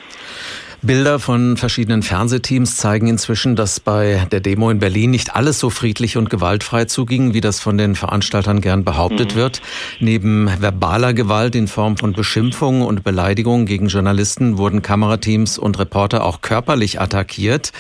Bilder 0.84 1.18
von 1.18 1.58
verschiedenen 1.58 2.04
Fernsehteams 2.04 2.78
zeigen 2.78 3.08
inzwischen, 3.08 3.56
dass 3.56 3.80
bei 3.80 4.28
der 4.32 4.40
Demo 4.40 4.70
in 4.70 4.78
Berlin 4.78 5.10
nicht 5.10 5.36
alles 5.36 5.60
so 5.60 5.72
friedlich 5.72 6.18
und 6.18 6.30
gewaltfrei 6.30 6.86
zuging, 6.86 7.34
wie 7.34 7.42
das 7.42 7.60
von 7.60 7.78
den 7.78 7.96
Veranstaltern 7.96 8.62
gern 8.62 8.84
behauptet 8.84 9.34
mhm. 9.34 9.40
wird. 9.40 9.62
Neben 10.00 10.50
verbaler 10.60 11.14
Gewalt 11.14 11.56
in 11.56 11.68
Form 11.68 11.98
von 11.98 12.14
Beschimpfungen 12.14 12.84
und 12.84 13.04
Beleidigungen 13.04 13.66
gegen 13.66 13.88
Journalisten 13.88 14.58
wurden 14.58 14.84
Kamerateams 14.84 15.58
und 15.58 15.80
Reporter 15.80 16.24
auch 16.24 16.42
körperlich 16.42 17.02
attackiert. 17.02 17.74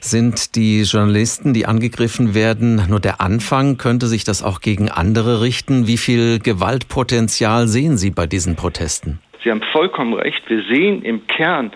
Sind 0.00 0.54
die 0.54 0.82
Journalisten, 0.82 1.52
die 1.52 1.66
angegriffen 1.66 2.34
werden, 2.34 2.82
nur 2.88 3.00
der 3.00 3.20
Anfang? 3.20 3.76
Könnte 3.76 4.06
sich 4.06 4.22
das 4.22 4.44
auch 4.44 4.60
gegen 4.60 4.88
andere 4.88 5.40
richten? 5.40 5.88
Wie 5.88 5.98
viel 5.98 6.38
Gewaltpotenzial 6.38 7.66
sehen 7.66 7.98
Sie 7.98 8.10
bei 8.10 8.28
diesen 8.28 8.54
Protesten? 8.54 9.18
Sie 9.46 9.52
haben 9.52 9.62
vollkommen 9.70 10.14
recht. 10.14 10.42
Wir 10.50 10.64
sehen 10.64 11.02
im 11.02 11.28
Kern 11.28 11.70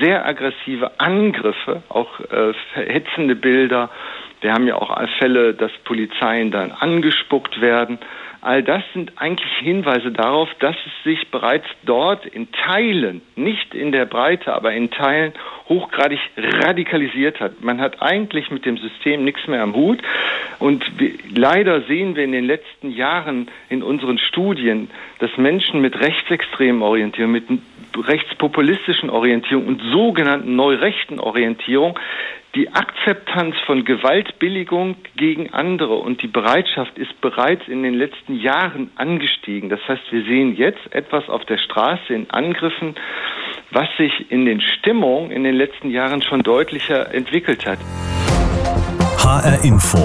sehr 0.00 0.24
aggressive 0.24 1.00
Angriffe, 1.00 1.82
auch 1.88 2.20
äh, 2.20 2.54
verhetzende 2.72 3.34
Bilder. 3.34 3.90
Wir 4.42 4.52
haben 4.52 4.68
ja 4.68 4.76
auch 4.76 4.96
Fälle, 5.18 5.52
dass 5.52 5.72
Polizeien 5.82 6.52
dann 6.52 6.70
angespuckt 6.70 7.60
werden. 7.60 7.98
All 8.40 8.62
das 8.62 8.82
sind 8.92 9.12
eigentlich 9.16 9.52
Hinweise 9.58 10.12
darauf, 10.12 10.48
dass 10.60 10.76
es 10.86 11.04
sich 11.04 11.28
bereits 11.30 11.66
dort 11.84 12.26
in 12.26 12.50
Teilen, 12.52 13.22
nicht 13.34 13.74
in 13.74 13.92
der 13.92 14.06
Breite, 14.06 14.54
aber 14.54 14.72
in 14.72 14.90
Teilen 14.90 15.32
hochgradig 15.68 16.20
radikalisiert 16.36 17.40
hat. 17.40 17.62
Man 17.62 17.80
hat 17.80 18.00
eigentlich 18.02 18.50
mit 18.50 18.64
dem 18.64 18.76
System 18.76 19.24
nichts 19.24 19.46
mehr 19.48 19.62
am 19.62 19.74
Hut. 19.74 20.00
Und 20.58 20.84
wir, 20.98 21.12
leider 21.34 21.82
sehen 21.82 22.14
wir 22.16 22.24
in 22.24 22.32
den 22.32 22.44
letzten 22.44 22.90
Jahren 22.90 23.48
in 23.68 23.82
unseren 23.82 24.18
Studien, 24.18 24.90
dass 25.18 25.36
Menschen 25.36 25.80
mit 25.80 25.98
rechtsextremen 25.98 26.82
Orientierung, 26.82 27.32
mit 27.32 27.44
rechtspopulistischen 27.96 29.10
Orientierung 29.10 29.66
und 29.66 29.82
sogenannten 29.90 30.54
neurechten 30.54 31.18
Orientierung 31.18 31.98
die 32.56 32.72
Akzeptanz 32.72 33.54
von 33.66 33.84
Gewaltbilligung 33.84 34.96
gegen 35.16 35.52
andere 35.52 35.94
und 35.96 36.22
die 36.22 36.26
Bereitschaft 36.26 36.96
ist 36.96 37.20
bereits 37.20 37.68
in 37.68 37.82
den 37.82 37.92
letzten 37.92 38.34
Jahren 38.34 38.90
angestiegen. 38.96 39.68
Das 39.68 39.80
heißt, 39.86 40.02
wir 40.10 40.24
sehen 40.24 40.56
jetzt 40.56 40.80
etwas 40.90 41.28
auf 41.28 41.44
der 41.44 41.58
Straße 41.58 42.14
in 42.14 42.30
Angriffen, 42.30 42.94
was 43.72 43.88
sich 43.98 44.30
in 44.30 44.46
den 44.46 44.62
Stimmungen 44.62 45.30
in 45.30 45.44
den 45.44 45.54
letzten 45.54 45.90
Jahren 45.90 46.22
schon 46.22 46.42
deutlicher 46.42 47.14
entwickelt 47.14 47.66
hat. 47.66 47.78
HR 49.18 49.62
Info. 49.62 49.98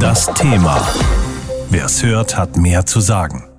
Das 0.00 0.32
Thema. 0.34 0.80
Wer 1.70 1.84
es 1.84 2.02
hört, 2.02 2.38
hat 2.38 2.56
mehr 2.56 2.86
zu 2.86 3.00
sagen. 3.00 3.57